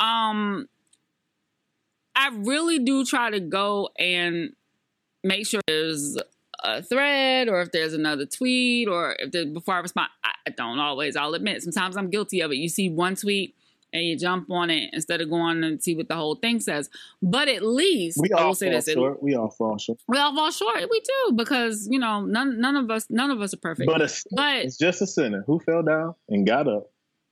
[0.00, 0.68] Um
[2.16, 4.50] I really do try to go and
[5.24, 6.16] make sure there's
[6.62, 10.08] a thread or if there's another tweet or if there, before I respond.
[10.46, 11.62] I don't always, I'll admit.
[11.62, 12.56] Sometimes I'm guilty of it.
[12.56, 13.54] You see one tweet
[13.92, 16.88] and you jump on it instead of going and see what the whole thing says.
[17.22, 18.88] But at least We all say fall this.
[18.88, 19.22] It, short.
[19.22, 19.98] We all fall short.
[20.06, 20.88] we all fall short.
[20.90, 23.90] We do because you know none none of us none of us are perfect.
[23.90, 26.90] But a But- is just a sinner who fell down and got up.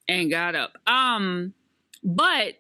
[0.09, 0.73] and got up.
[0.87, 1.53] Um,
[2.03, 2.55] but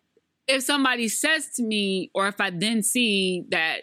[0.46, 3.82] if somebody says to me, or if I then see that,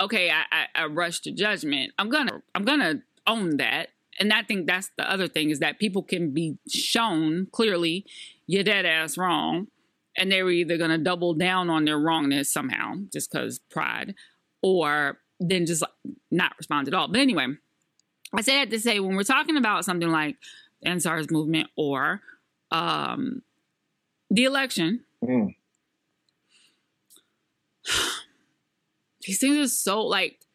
[0.00, 3.88] okay, I, I, I rush to judgment, I'm gonna I'm gonna own that.
[4.18, 8.04] And I think that's the other thing is that people can be shown clearly
[8.46, 9.68] you're dead ass wrong,
[10.16, 14.14] and they're either gonna double down on their wrongness somehow just because pride,
[14.62, 15.84] or then just
[16.30, 17.08] not respond at all.
[17.08, 17.46] But anyway,
[18.34, 20.36] I say that to say when we're talking about something like
[20.82, 22.20] the End SARS movement or
[22.70, 23.42] um,
[24.30, 25.54] the election, Mm.
[29.26, 30.46] these things are so like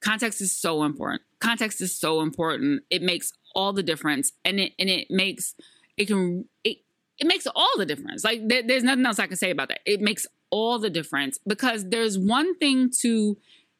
[0.00, 1.22] context is so important.
[1.40, 2.82] Context is so important.
[2.90, 5.54] It makes all the difference, and it and it makes
[5.96, 6.78] it can it
[7.18, 8.24] it makes all the difference.
[8.24, 9.80] Like there, there's nothing else I can say about that.
[9.84, 13.36] It makes all the difference because there's one thing to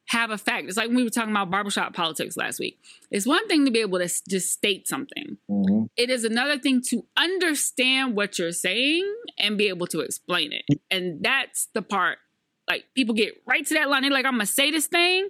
[0.08, 0.66] have a fact.
[0.68, 2.80] It's like when we were talking about barbershop politics last week.
[3.10, 5.36] It's one thing to be able to s- just state something.
[5.50, 5.84] Mm-hmm.
[5.98, 9.06] It is another thing to understand what you're saying
[9.38, 10.80] and be able to explain it.
[10.90, 12.18] And that's the part.
[12.68, 14.02] Like people get right to that line.
[14.02, 15.28] They're like, I'm gonna say this thing.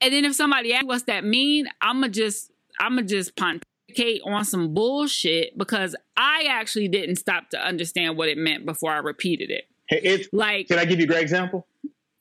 [0.00, 2.50] And then if somebody asks what's that mean, I'ma just
[2.80, 8.38] I'ma just pontificate on some bullshit because I actually didn't stop to understand what it
[8.38, 9.64] meant before I repeated it.
[9.88, 11.66] Hey, it's, Like can I give you a great example?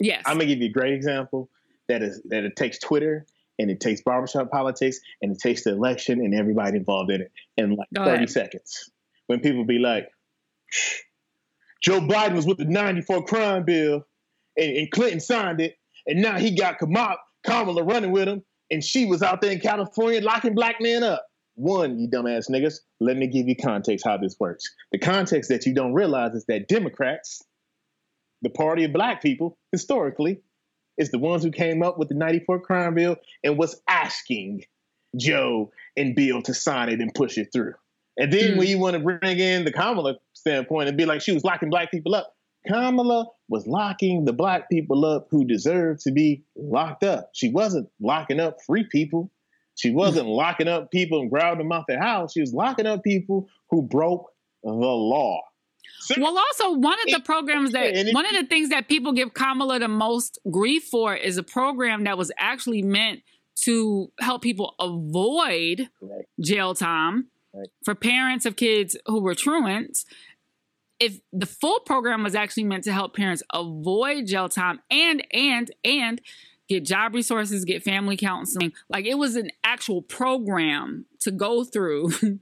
[0.02, 0.24] Yes.
[0.26, 1.50] I'm gonna give you a great example
[1.88, 3.26] that is that it takes Twitter
[3.60, 7.32] and it takes barbershop politics and it takes the election and everybody involved in it
[7.58, 8.30] in like Go 30 ahead.
[8.30, 8.90] seconds.
[9.28, 10.10] When people be like,
[11.82, 14.06] Joe Biden was with the 94 crime bill
[14.58, 15.78] and, and Clinton signed it,
[16.08, 19.60] and now he got Kamala, Kamala running with him, and she was out there in
[19.60, 21.26] California locking black men up.
[21.56, 24.64] One, you dumbass niggas, let me give you context how this works.
[24.92, 27.44] The context that you don't realize is that Democrats,
[28.42, 30.42] the party of black people, historically,
[30.98, 34.64] is the ones who came up with the 94 crime bill and was asking
[35.18, 37.74] Joe and Bill to sign it and push it through.
[38.18, 38.58] And then Mm.
[38.58, 41.70] when you want to bring in the Kamala standpoint and be like she was locking
[41.70, 42.34] black people up,
[42.68, 47.32] Kamala was locking the black people up who deserved to be locked up.
[47.34, 49.32] She wasn't locking up free people.
[49.76, 52.34] She wasn't locking up people and grabbing them out their house.
[52.34, 54.30] She was locking up people who broke
[54.64, 55.42] the law.
[56.18, 59.80] Well, also one of the programs that one of the things that people give Kamala
[59.80, 63.22] the most grief for is a program that was actually meant
[63.64, 65.90] to help people avoid
[66.40, 67.28] jail time
[67.84, 70.06] for parents of kids who were truants.
[71.00, 75.72] If the full program was actually meant to help parents avoid jail time and and
[75.84, 76.22] and
[76.70, 82.12] get job resources, get family counseling, like it was an actual program to go through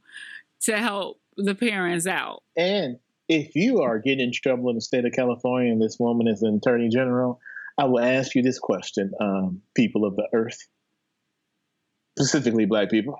[0.61, 2.43] to help the parents out.
[2.57, 2.99] And
[3.29, 6.41] if you are getting in trouble in the state of California and this woman is
[6.41, 7.39] an attorney general,
[7.77, 10.67] I will ask you this question, um, people of the earth,
[12.17, 13.17] specifically black people.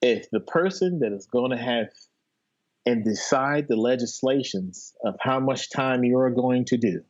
[0.00, 1.88] If the person that is going to have
[2.86, 7.02] and decide the legislations of how much time you are going to do,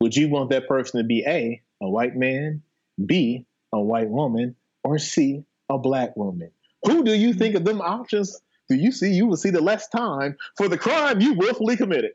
[0.00, 2.62] would you want that person to be A, a white man,
[3.04, 4.54] B, a white woman,
[4.84, 6.52] or C, a black woman?
[6.86, 9.88] Who do you think of them options do you see you will see the less
[9.88, 12.12] time for the crime you willfully committed?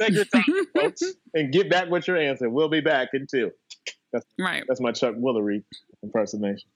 [0.00, 0.44] Take your time,
[0.76, 1.02] folks,
[1.34, 2.50] and get back with your answer.
[2.50, 3.52] We'll be back in two.
[4.38, 4.64] Right.
[4.68, 5.62] That's my Chuck Woolery
[6.02, 6.68] impersonation.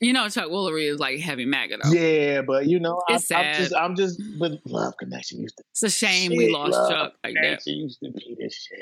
[0.00, 1.90] You know, Chuck Woolery is like heavy MAGA though.
[1.90, 3.56] Yeah, but you know, I, It's I'm sad.
[3.56, 5.64] just, I'm just, but Love Connection used to.
[5.72, 7.66] It's a shame we lost Love Chuck like that.
[7.66, 8.78] Used to be this shit.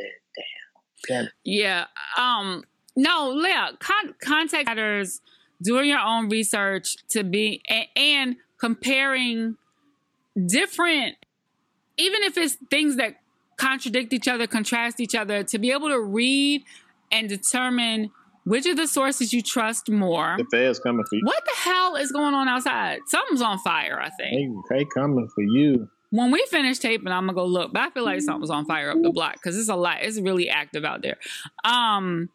[1.08, 1.24] Damn.
[1.24, 1.30] Damn.
[1.44, 1.84] Yeah.
[2.16, 2.62] Um.
[2.94, 3.72] No, Leah.
[3.80, 5.20] Con- contact matters.
[5.60, 9.56] Doing your own research to be and, and comparing
[10.46, 11.16] different,
[11.96, 13.16] even if it's things that
[13.56, 16.62] contradict each other, contrast each other, to be able to read
[17.10, 18.10] and determine
[18.44, 20.36] which of the sources you trust more.
[20.38, 21.22] The feds coming for you.
[21.24, 23.00] What the hell is going on outside?
[23.06, 24.00] Something's on fire.
[24.00, 24.64] I think.
[24.70, 25.88] Hey, hey, coming for you.
[26.10, 27.72] when we finish taping, I'm gonna go look.
[27.72, 29.98] But I feel like something's on fire up the block because it's a lot.
[30.00, 31.18] It's really active out there.
[31.64, 32.30] Um,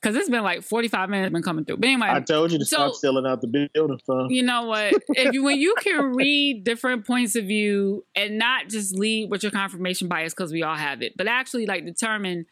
[0.00, 1.78] because it's been like 45 minutes been coming through.
[1.78, 4.28] But anyway, I told you to So- stop selling out the building, son.
[4.30, 4.92] you know what?
[5.10, 9.42] If you when you can read different points of view and not just lead with
[9.42, 12.46] your confirmation bias because we all have it, but actually like determine,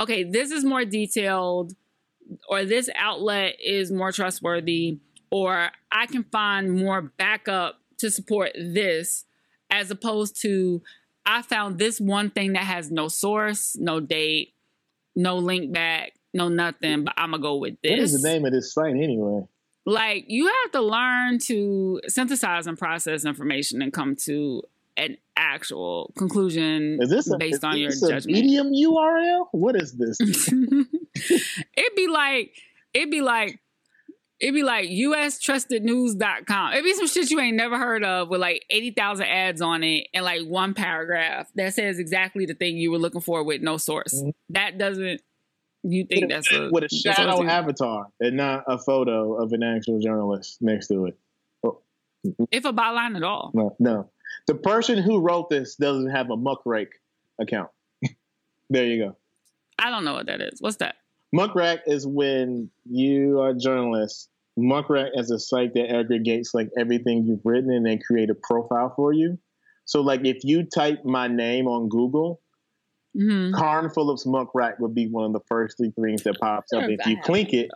[0.00, 1.72] okay, this is more detailed,
[2.48, 4.98] or this outlet is more trustworthy,
[5.30, 9.24] or I can find more backup to support this,
[9.70, 10.82] as opposed to
[11.26, 14.54] I found this one thing that has no source, no date,
[15.16, 18.44] no link back, no nothing, but I'm gonna go with this What is the name
[18.44, 19.42] of this site anyway?
[19.86, 24.62] like you have to learn to synthesize and process information and come to
[24.96, 28.32] an actual conclusion Is this a, based is on your this a judgment.
[28.32, 29.46] Medium URL?
[29.52, 30.16] What is this?
[30.20, 32.52] it'd be like
[32.94, 33.58] it'd be like
[34.40, 36.72] it'd be like ustrustednews.com.
[36.72, 40.08] It'd be some shit you ain't never heard of with like 80,000 ads on it
[40.12, 43.76] and like one paragraph that says exactly the thing you were looking for with no
[43.76, 44.14] source.
[44.22, 44.32] Mhm.
[44.50, 45.20] That doesn't
[45.84, 50.00] you think that's a with a shadow avatar and not a photo of an actual
[50.00, 51.18] journalist next to it.
[52.50, 53.50] if a byline at all.
[53.54, 54.10] No, no.
[54.46, 56.88] The person who wrote this doesn't have a Muck Rack
[57.38, 57.70] account.
[58.70, 59.16] there you go.
[59.78, 60.60] I don't know what that is.
[60.60, 60.96] What's that?
[61.32, 64.30] Muck Rack is when you are a journalist.
[64.56, 68.34] Muck Rack is a site that aggregates like everything you've written and then create a
[68.34, 69.38] profile for you.
[69.84, 72.40] So like if you type my name on Google,
[73.14, 76.72] hmm Karn Phillips Muck Rack would be one of the first three things that pops
[76.72, 76.84] up.
[76.88, 77.70] If you click it,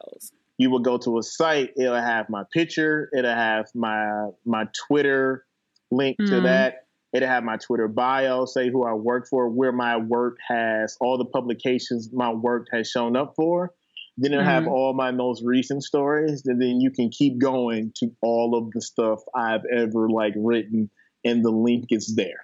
[0.58, 5.46] you will go to a site, it'll have my picture, it'll have my my Twitter
[5.90, 6.34] link mm-hmm.
[6.34, 6.84] to that.
[7.12, 11.16] It'll have my Twitter bio, say who I work for, where my work has all
[11.16, 13.72] the publications my work has shown up for.
[14.18, 14.50] Then it'll mm-hmm.
[14.50, 18.72] have all my most recent stories, and then you can keep going to all of
[18.72, 20.90] the stuff I've ever like written,
[21.24, 22.40] and the link is there.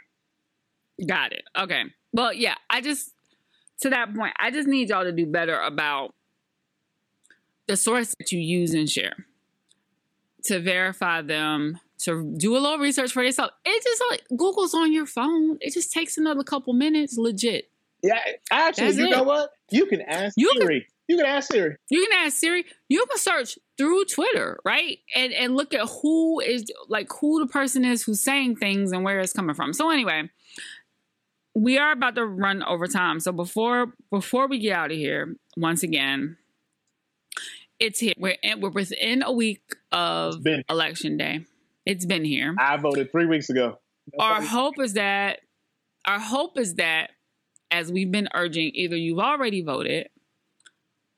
[1.05, 1.43] Got it.
[1.59, 1.83] Okay.
[2.15, 3.11] Well, yeah, I just
[3.81, 6.15] to that point, I just need y'all to do better about
[7.67, 9.27] the source that you use and share
[10.45, 13.51] to verify them to do a little research for yourself.
[13.65, 15.59] It just like google's on your phone.
[15.61, 17.71] It just takes another couple minutes legit.
[18.03, 19.11] Yeah actually That's you it.
[19.11, 19.51] know what?
[19.71, 20.81] You can ask you siri.
[20.83, 21.77] Can, you can ask siri.
[21.89, 22.65] You can ask siri.
[22.89, 24.99] You can search through twitter right?
[25.17, 29.03] And and look at who is like who the person is who's saying things and
[29.03, 29.73] where it's coming from.
[29.73, 30.31] So anyway
[31.55, 35.37] we are about to run over time so before before we get out of here
[35.57, 36.37] once again
[37.81, 38.15] it's here.
[38.17, 41.45] We're in, we're within a week of election day.
[41.85, 42.55] It's been here.
[42.59, 43.79] I voted three weeks ago.
[44.19, 45.41] Our hope is that
[46.07, 47.11] our hope is that
[47.71, 50.09] as we've been urging, either you've already voted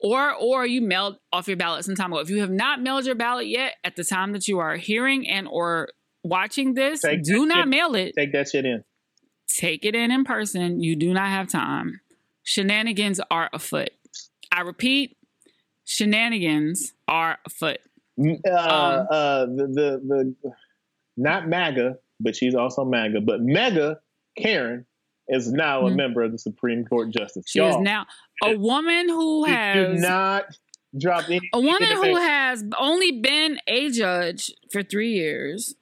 [0.00, 2.20] or or you mailed off your ballot some time ago.
[2.20, 5.28] If you have not mailed your ballot yet at the time that you are hearing
[5.28, 5.88] and or
[6.24, 7.68] watching this, Take do not shit.
[7.68, 8.14] mail it.
[8.16, 8.84] Take that shit in.
[9.48, 10.80] Take it in in person.
[10.80, 12.00] You do not have time.
[12.42, 13.90] Shenanigans are afoot.
[14.52, 15.16] I repeat,
[15.84, 17.78] shenanigans are afoot.
[18.18, 20.52] Uh, um, uh, the, the the
[21.16, 24.00] not MAGA, but she's also MAGA, but Mega
[24.38, 24.86] Karen
[25.28, 25.94] is now mm-hmm.
[25.94, 27.44] a member of the Supreme Court Justice.
[27.48, 28.06] She Y'all, is now
[28.42, 30.44] a woman who has not
[30.98, 31.48] dropped any.
[31.52, 35.74] A woman who has only been a judge for three years.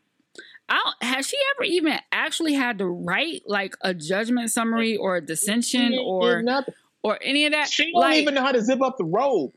[1.01, 5.99] Has she ever even actually had to write like a judgment summary or a dissension
[5.99, 6.43] or
[7.03, 7.69] or any of that?
[7.69, 9.53] She don't like, even know how to zip up the robe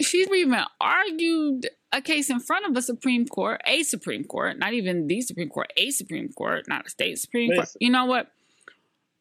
[0.00, 4.72] she's even argued a case in front of a Supreme Court, a Supreme Court, not
[4.72, 7.62] even the Supreme Court, a Supreme Court, not a state Supreme listen.
[7.62, 7.76] Court.
[7.80, 8.30] You know what?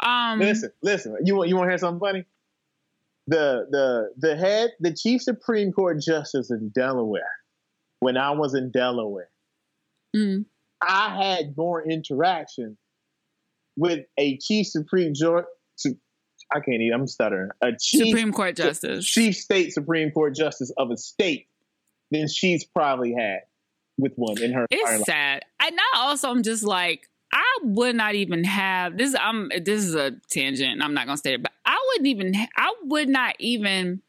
[0.03, 1.17] Um, listen, listen.
[1.23, 2.25] You want you want to hear something funny?
[3.27, 7.31] The the the head, the chief Supreme Court justice in Delaware,
[7.99, 9.29] when I was in Delaware,
[10.17, 10.45] mm.
[10.81, 12.77] I had more interaction
[13.75, 15.45] with a chief Supreme Court
[16.51, 16.99] I can't even.
[16.99, 17.49] I'm stuttering.
[17.61, 21.47] A chief, Supreme Court justice, chief state Supreme Court justice of a state
[22.11, 23.39] than she's probably had
[23.97, 24.65] with one in her.
[24.71, 25.43] It's sad.
[25.59, 29.15] I now also I'm just like I would not even have this.
[29.19, 30.81] I'm this is a tangent.
[30.81, 32.33] I'm not gonna say it, but I wouldn't even.
[32.55, 34.01] I would not even.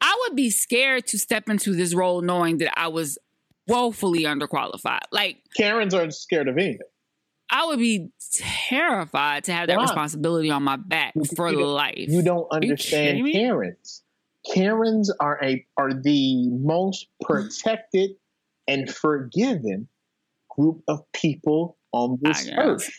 [0.00, 3.18] I would be scared to step into this role knowing that I was
[3.68, 5.00] woefully underqualified.
[5.12, 6.80] Like Karens are scared of anything.
[7.50, 8.10] I would be
[8.68, 12.08] terrified to have that responsibility on my back for you life.
[12.08, 14.02] You don't understand you Karens.
[14.52, 18.10] Karens are a are the most protected
[18.66, 19.88] and forgiven
[20.50, 22.90] group of people on this earth.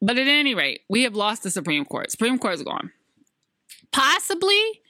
[0.00, 2.10] But at any rate, we have lost the Supreme Court.
[2.10, 2.92] Supreme Court is gone.
[3.90, 4.80] Possibly,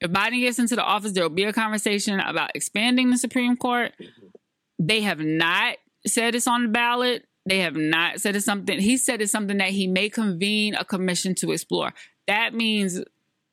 [0.00, 3.56] if Biden gets into the office, there will be a conversation about expanding the Supreme
[3.56, 3.92] Court.
[4.80, 5.76] They have not
[6.06, 7.26] said it's on the ballot.
[7.44, 8.80] They have not said it's something.
[8.80, 11.92] He said it's something that he may convene a commission to explore.
[12.26, 13.00] That means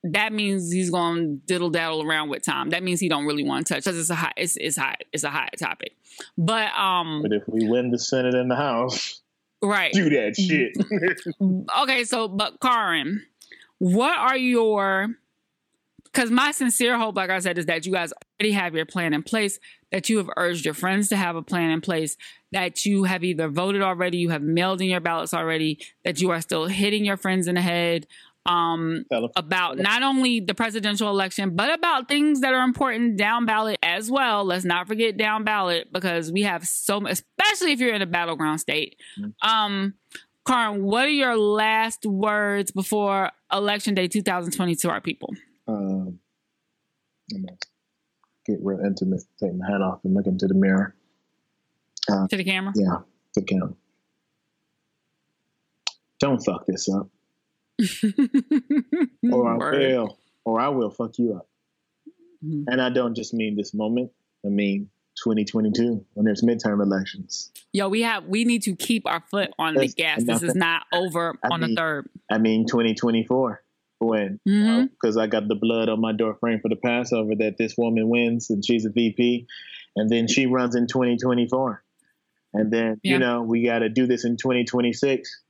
[0.04, 2.70] that means he's going to diddle daddle around with time.
[2.70, 4.96] That means he don't really want to touch because it's a high, it's it's high,
[5.12, 5.98] it's a high topic.
[6.38, 9.22] But um, but if we win the Senate and the House,
[9.62, 10.78] right, do that shit.
[11.82, 13.24] okay, so but Karin,
[13.80, 15.10] what are your
[16.18, 19.14] because my sincere hope, like I said, is that you guys already have your plan
[19.14, 19.60] in place,
[19.92, 22.18] that you have urged your friends to have a plan in place,
[22.52, 26.32] that you have either voted already, you have mailed in your ballots already, that you
[26.32, 28.08] are still hitting your friends in the head
[28.48, 29.06] um,
[29.36, 34.10] about not only the presidential election, but about things that are important down ballot as
[34.10, 34.44] well.
[34.44, 38.08] Let's not forget down ballot because we have so much, especially if you're in a
[38.08, 38.96] battleground state.
[39.20, 39.48] Mm-hmm.
[39.48, 39.94] Um,
[40.48, 45.36] Karin, what are your last words before election day 2020 to our people?
[45.68, 46.20] Um,
[47.34, 47.58] I'm gonna
[48.46, 50.96] get real intimate, take my hat off, and look into the mirror.
[52.10, 52.74] Uh, to the camera.
[52.76, 53.00] Yeah,
[53.34, 53.74] to the camera.
[56.20, 57.10] Don't fuck this up,
[59.32, 61.48] or I will, or I will fuck you up.
[62.44, 62.64] Mm-hmm.
[62.68, 64.12] And I don't just mean this moment.
[64.46, 64.90] I mean
[65.24, 67.52] 2022 when there's midterm elections.
[67.74, 70.24] Yo, we have we need to keep our foot on the gas.
[70.24, 72.10] This is not over I on mean, the third.
[72.32, 73.64] I mean 2024
[74.00, 75.08] when because mm-hmm.
[75.08, 77.76] you know, I got the blood on my door frame for the Passover that this
[77.78, 79.48] woman wins and she's a VP,
[79.96, 81.84] and then she runs in 2024,
[82.54, 83.14] and then yeah.
[83.14, 85.44] you know we got to do this in 2026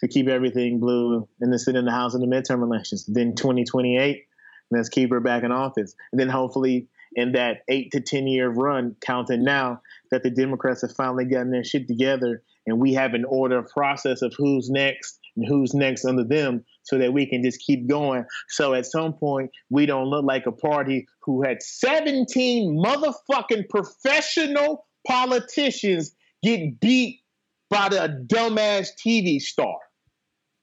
[0.00, 3.06] to keep everything blue and then sit in the House in the midterm elections.
[3.06, 4.24] Then 2028,
[4.70, 8.48] let's keep her back in office, and then hopefully in that eight to 10 year
[8.48, 13.14] run, counting now, that the Democrats have finally gotten their shit together and we have
[13.14, 17.42] an order process of who's next and who's next under them so that we can
[17.42, 18.24] just keep going.
[18.48, 24.86] So at some point, we don't look like a party who had 17 motherfucking professional
[25.06, 27.20] politicians get beat
[27.70, 29.76] by the dumbass TV star.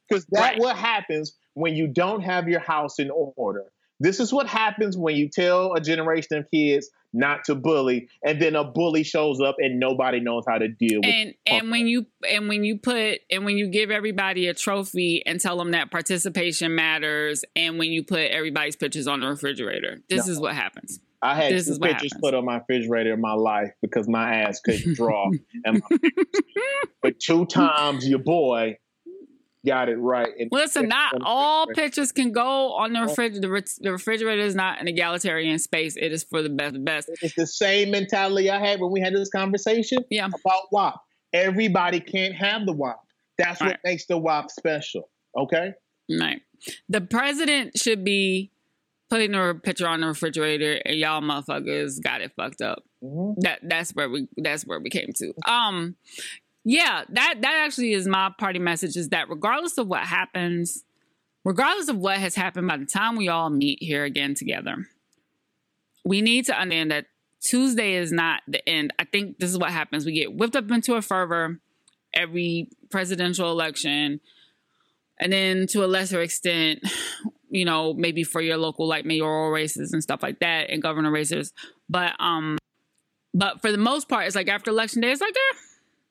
[0.07, 0.59] Because that's Right.
[0.59, 3.71] what happens when you don't have your house in order.
[4.01, 8.41] This is what happens when you tell a generation of kids not to bully, and
[8.41, 11.13] then a bully shows up and nobody knows how to deal with.
[11.13, 15.21] and and when you and when you put and when you give everybody a trophy
[15.25, 20.01] and tell them that participation matters and when you put everybody's pictures on the refrigerator
[20.09, 20.31] this No.
[20.31, 23.71] is what happens I had This two pictures put on my refrigerator in my life
[23.81, 25.29] because my ass couldn't draw.
[25.65, 25.97] and my
[27.03, 28.77] but two times your boy
[29.65, 30.29] got it right.
[30.39, 31.87] And listen not all refrigerator.
[31.87, 36.23] pictures can go on the refrigerator the, refrigerator is not an egalitarian space it is
[36.23, 39.29] for the best the best It's the same mentality I had when we had this
[39.29, 41.01] conversation yeah about WAP.
[41.33, 42.99] Everybody can't have the WAP.
[43.37, 43.79] That's what Right.
[43.85, 45.09] makes the WAP special.
[45.37, 45.73] Okay?
[46.19, 46.41] right
[46.89, 48.51] the president should be
[49.09, 53.35] putting a picture on the refrigerator and y'all motherfuckers got it fucked up Mhm.
[53.41, 55.95] that that's where we that's where we came to um
[56.63, 60.83] yeah that that actually is my party message is that regardless of what happens
[61.43, 64.87] regardless of what has happened by the time we all meet here again together
[66.03, 67.05] we need to understand that
[67.41, 68.93] tuesday is not the end.
[68.99, 70.05] I think this is what happens.
[70.05, 71.59] We get whipped up into a fervor
[72.13, 74.19] every presidential election
[75.17, 76.79] and then to a lesser extent
[77.49, 81.11] you know maybe for your local like mayoral races and stuff like that and governor
[81.11, 81.53] races.
[81.89, 82.57] But um
[83.33, 85.57] but for the most part, it's like after election day, it's like eh,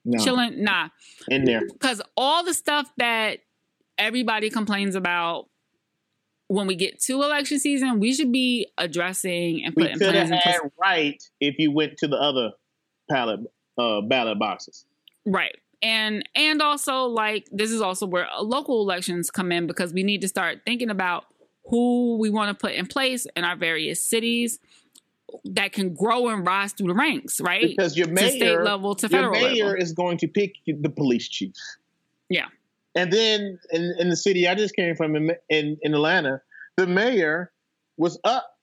[0.04, 0.22] No.
[0.24, 0.62] chilling.
[0.64, 0.88] Nah,
[1.28, 1.60] In there.
[1.72, 3.38] because all the stuff that
[3.98, 5.46] everybody complains about
[6.48, 10.58] when we get to election season, we should be addressing and putting plans in place.
[10.80, 12.50] right if you went to the other
[13.08, 13.40] ballot
[13.78, 14.84] uh, ballot boxes.
[15.26, 15.54] Right.
[15.82, 20.20] And and also like this is also where local elections come in because we need
[20.22, 21.24] to start thinking about
[21.66, 24.58] who we want to put in place in our various cities
[25.44, 27.68] that can grow and rise through the ranks, right?
[27.68, 29.82] Because your to mayor, state level to your federal mayor level.
[29.82, 31.54] is going to pick the police chief.
[32.28, 32.46] Yeah.
[32.94, 36.40] And then in, in the city I just came from in, in, in Atlanta,
[36.76, 37.52] the mayor
[37.96, 38.56] was up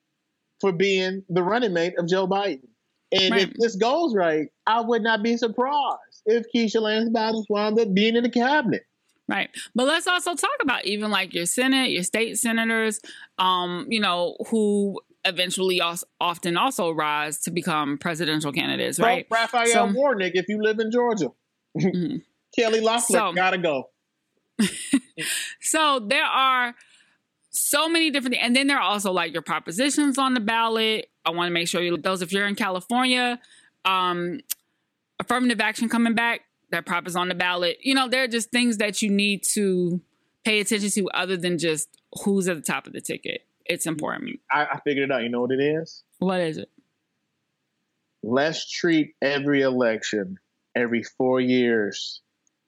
[0.60, 2.66] for being the running mate of Joe Biden.
[3.10, 7.78] And if this goes right, I would not be surprised if Keisha Lance Bottoms wound
[7.78, 8.82] up being in the cabinet.
[9.28, 9.50] Right.
[9.74, 13.00] But let's also talk about even like your Senate, your state senators,
[13.38, 19.26] um, you know, who eventually also, often also rise to become presidential candidates, right?
[19.30, 21.28] So, Raphael So- Warnick, if you live in Georgia.
[21.78, 22.22] Mhm.
[22.56, 23.90] Kelly Loeffler, So- gotta go.
[25.60, 26.74] So there are
[27.50, 31.10] so many different and then there are also like your propositions on the ballot.
[31.24, 33.38] I want to make sure you those if you're in California,
[33.84, 34.40] um
[35.20, 37.78] affirmative action coming back, that prop is on the ballot.
[37.82, 40.00] You know, there are just things that you need to
[40.44, 41.88] pay attention to other than just
[42.24, 43.42] who's at the top of the ticket.
[43.68, 44.40] It's important.
[44.50, 45.22] I, I figured it out.
[45.22, 46.02] You know what it is?
[46.18, 46.70] What is it?
[48.22, 50.36] let's treat every election
[50.74, 52.20] every four years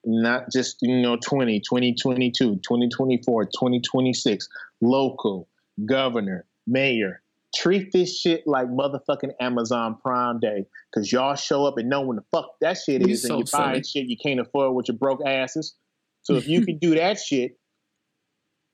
[0.05, 4.47] not just you know 20 2022 2024 2026
[4.81, 5.49] local
[5.85, 7.21] governor mayor
[7.53, 12.15] treat this shit like motherfucking amazon prime day because y'all show up and know when
[12.15, 14.03] the fuck that shit You is so and you're buying silly.
[14.05, 15.75] shit you can't afford with your broke asses
[16.23, 17.57] so if you can do that shit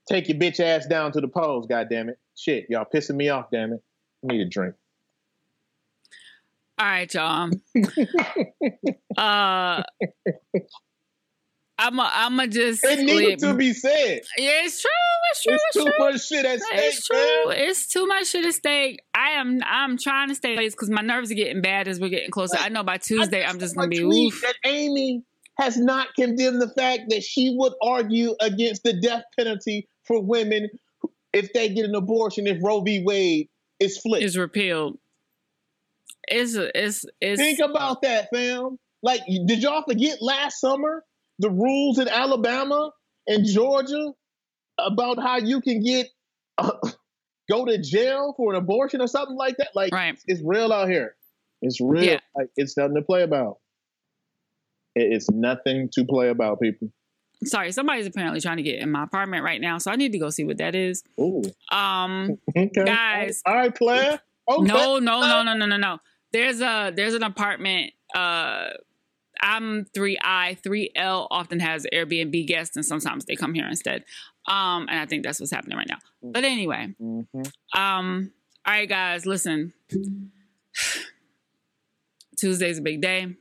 [0.09, 3.29] take your bitch ass down to the polls god damn it shit y'all pissing me
[3.29, 3.81] off damn it
[4.23, 4.75] i need a drink
[6.79, 7.49] All right, y'all.
[9.17, 9.83] uh,
[11.79, 12.83] I'm a, I'm a just.
[12.83, 14.89] it needed to be said Yeah, it's true.
[15.31, 15.53] It's true.
[15.53, 15.93] It's It's, too true.
[16.11, 17.47] much shit at stake, It's true.
[17.49, 17.57] man.
[17.57, 18.99] It's too much shit at stake.
[19.15, 19.59] I am.
[19.65, 22.57] I'm trying to stay late because my nerves are getting bad as we're getting closer.
[22.59, 23.99] I know by Tuesday I'm just gonna be.
[24.01, 24.41] Oof.
[24.41, 25.23] that Amy
[25.59, 30.69] has not condemned the fact that she would argue against the death penalty for women
[31.33, 33.03] if they get an abortion if Roe v.
[33.05, 34.23] Wade is flipped.
[34.23, 34.97] Is repealed.
[36.27, 37.39] It's it's it's.
[37.39, 38.77] Think about that, fam.
[39.03, 41.03] Like, did y'all forget last summer
[41.39, 42.91] the rules in Alabama
[43.27, 44.11] and Georgia
[44.79, 46.07] about how you can get
[46.57, 46.71] uh,
[47.49, 49.69] go to jail for an abortion or something like that?
[49.75, 50.17] Like, right.
[50.25, 51.15] it's real out here.
[51.61, 52.03] It's real.
[52.03, 52.19] Yeah.
[52.35, 53.57] Like, it's nothing to play about.
[54.95, 56.91] It's nothing to play about, people.
[57.43, 60.17] Sorry, somebody's apparently trying to get in my apartment right now, so I need to
[60.19, 61.03] go see what that is.
[61.19, 61.43] Ooh.
[61.71, 62.37] Um.
[62.57, 62.69] Okay.
[62.85, 63.41] Guys.
[63.45, 64.19] All right, player.
[64.49, 64.63] Okay.
[64.63, 65.99] No, no, no, no, no, no, no.
[66.31, 67.93] There's a there's an apartment.
[68.15, 68.69] Uh,
[69.41, 74.03] I'm three I three L often has Airbnb guests, and sometimes they come here instead.
[74.47, 75.97] Um, and I think that's what's happening right now.
[76.23, 77.51] But anyway, Mhm.
[77.75, 78.31] um,
[78.65, 79.73] All right, guys, listen.
[82.37, 83.35] Tuesday's a big day.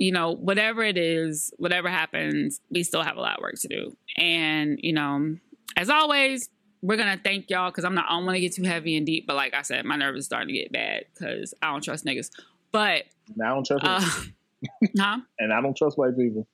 [0.00, 3.68] You know, whatever it is, whatever happens, we still have a lot of work to
[3.68, 3.94] do.
[4.16, 5.36] And, you know,
[5.76, 6.48] as always,
[6.82, 9.04] we're gonna thank y'all because I'm not I don't want to get too heavy and
[9.04, 11.82] deep, but like I said, my nerves is starting to get bad because I don't
[11.84, 12.30] trust niggas.
[12.72, 13.04] But
[13.34, 14.00] And I don't trust uh,
[14.98, 15.18] huh?
[15.38, 16.46] and I don't trust white people.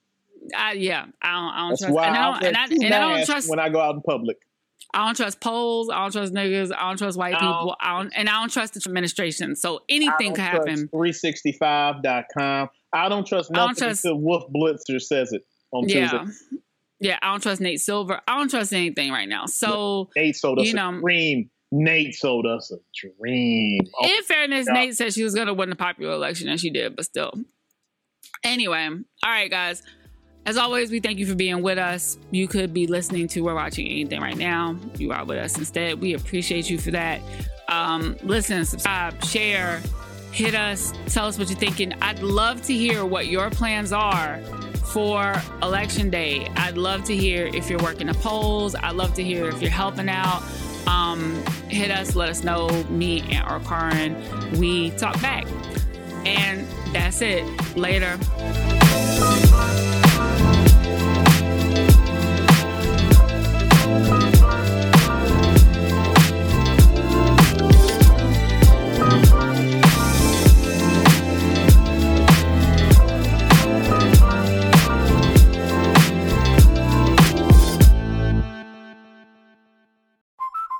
[0.56, 2.94] I, yeah, I don't, I don't That's trust why and I don't, and I, and
[2.94, 4.39] I don't trust when I go out in public.
[4.94, 5.89] I don't trust polls.
[5.90, 6.73] I don't trust niggas.
[6.77, 7.77] I don't trust white I don't- people.
[7.81, 9.55] I don't, and I don't trust the administration.
[9.55, 10.89] So anything could I don't happen.
[10.89, 12.70] trust 365.com.
[12.92, 15.42] I don't trust I don't nothing trust- until Wolf Blitzer says it
[15.72, 16.36] on Yeah, Tuesday.
[17.00, 17.18] yeah.
[17.22, 18.20] I don't trust Nate Silver.
[18.26, 19.46] I don't trust anything right now.
[19.46, 21.50] So Nate sold us You a know- dream.
[21.72, 23.80] Nate sold us a dream.
[24.00, 24.72] Oh, in fairness, yeah.
[24.72, 26.94] Nate said she was going to win the popular election, and she did.
[26.94, 27.32] But still,
[28.44, 28.86] anyway.
[28.88, 29.82] All right, guys.
[30.46, 32.18] As always, we thank you for being with us.
[32.30, 34.76] You could be listening to or watching anything right now.
[34.96, 36.00] You are with us instead.
[36.00, 37.20] We appreciate you for that.
[37.68, 39.82] Um, listen, subscribe, share,
[40.36, 41.94] hit us, tell us what you're thinking.
[42.02, 44.38] I'd love to hear what your plans are
[44.92, 46.46] for election day.
[46.56, 48.74] I'd love to hear if you're working the polls.
[48.74, 50.42] I'd love to hear if you're helping out.
[50.86, 52.68] Um, hit us, let us know.
[52.90, 55.46] Me and or Karin, we talk back.
[56.26, 57.44] And that's it.
[57.74, 58.18] Later.